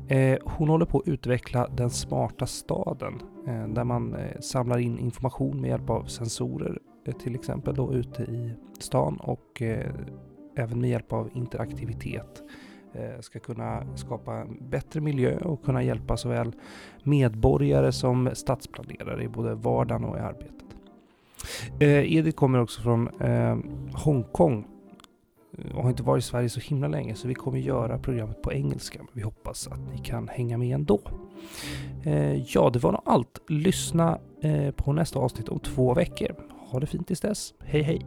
Eh, 0.09 0.39
hon 0.45 0.69
håller 0.69 0.87
på 0.87 0.99
att 0.99 1.09
utveckla 1.09 1.69
den 1.69 1.91
smarta 1.91 2.47
staden 2.47 3.21
eh, 3.47 3.69
där 3.69 3.85
man 3.85 4.15
eh, 4.15 4.41
samlar 4.41 4.79
in 4.79 4.99
information 4.99 5.61
med 5.61 5.71
hjälp 5.71 5.91
av 5.91 6.05
sensorer 6.05 6.79
eh, 7.07 7.15
till 7.15 7.35
exempel 7.35 7.75
då 7.75 7.93
ute 7.93 8.23
i 8.23 8.55
stan 8.79 9.17
och 9.17 9.63
eh, 9.63 9.91
även 10.57 10.81
med 10.81 10.91
hjälp 10.91 11.13
av 11.13 11.31
interaktivitet 11.35 12.43
Eh, 12.95 13.21
ska 13.21 13.39
kunna 13.39 13.97
skapa 13.97 14.35
en 14.35 14.59
bättre 14.71 15.01
miljö 15.01 15.39
och 15.39 15.65
kunna 15.65 15.83
hjälpa 15.83 16.17
såväl 16.17 16.53
medborgare 17.03 17.93
som 17.93 18.31
stadsplanerare 18.33 19.25
i 19.25 19.29
både 19.29 19.55
vardagen 19.55 20.05
och 20.05 20.17
i 20.17 20.21
arbetet. 20.21 20.65
Eh, 21.81 22.17
Edith 22.17 22.37
kommer 22.37 22.61
också 22.61 22.83
från 22.83 23.09
eh, 23.21 23.57
Hongkong 23.95 24.67
eh, 25.59 25.77
och 25.77 25.83
har 25.83 25.91
inte 25.91 26.03
varit 26.03 26.25
i 26.25 26.27
Sverige 26.27 26.49
så 26.49 26.61
himla 26.61 26.89
länge 26.89 27.15
så 27.15 27.29
vi 27.29 27.35
kommer 27.35 27.59
göra 27.59 27.99
programmet 27.99 28.43
på 28.43 28.53
engelska. 28.53 28.99
Men 28.99 29.09
vi 29.13 29.23
hoppas 29.23 29.69
att 29.69 29.81
ni 29.93 29.99
kan 29.99 30.29
hänga 30.29 30.59
med 30.59 30.75
ändå. 30.75 31.01
Eh, 32.05 32.55
ja, 32.55 32.71
det 32.71 32.79
var 32.79 32.93
nog 32.93 33.03
allt. 33.05 33.39
Lyssna 33.49 34.19
eh, 34.41 34.71
på 34.71 34.93
nästa 34.93 35.19
avsnitt 35.19 35.49
om 35.49 35.61
två 35.61 35.95
veckor. 35.95 36.35
Ha 36.71 36.81
det 36.81 36.87
fint 36.87 37.07
tills 37.07 37.21
dess. 37.21 37.55
Hej 37.59 37.83
hej! 37.83 38.07